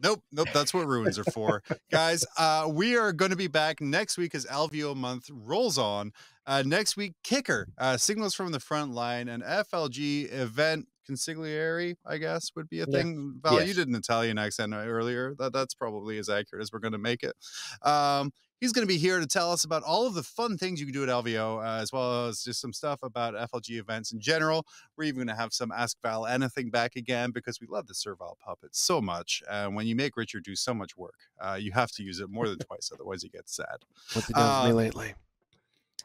[0.03, 0.49] Nope, nope.
[0.53, 2.27] That's what ruins are for, guys.
[2.37, 6.13] Uh, we are going to be back next week as LVO month rolls on.
[6.47, 12.19] Uh, next week, kicker uh, signals from the front line, an FLG event consigliere, I
[12.19, 12.99] guess, would be a Yeah.
[13.03, 13.41] thing.
[13.43, 15.35] Val, you did an Italian accent earlier.
[15.37, 17.35] That that's probably as accurate as we're going to make it.
[17.83, 20.81] Um, He's going to be here to tell us about all of the fun things
[20.81, 24.11] you can do at LVO, uh, as well as just some stuff about FLG events
[24.13, 24.65] in general.
[24.97, 27.95] We're even going to have some Ask Val Anything back again because we love the
[27.95, 29.43] Servile puppet so much.
[29.51, 32.31] And when you make Richard do so much work, uh, you have to use it
[32.31, 33.85] more than twice, otherwise he gets sad.
[34.15, 35.15] What's he done with me Uh, lately?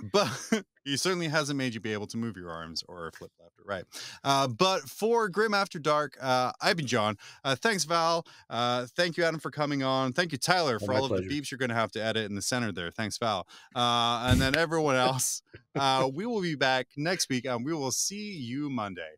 [0.01, 0.30] But
[0.85, 3.65] he certainly hasn't made you be able to move your arms or flip left or
[3.65, 3.84] right.
[4.23, 7.17] Uh, but for Grim After Dark, uh, I've been John.
[7.43, 8.26] Uh, thanks, Val.
[8.49, 10.13] Uh, thank you, Adam, for coming on.
[10.13, 12.30] Thank you, Tyler, Oh, for all of the beeps you're going to have to edit
[12.30, 12.91] in the center there.
[12.91, 13.47] Thanks, Val.
[13.76, 15.41] Uh, and then everyone else,
[15.76, 19.11] uh, we will be back next week and we will see you Monday.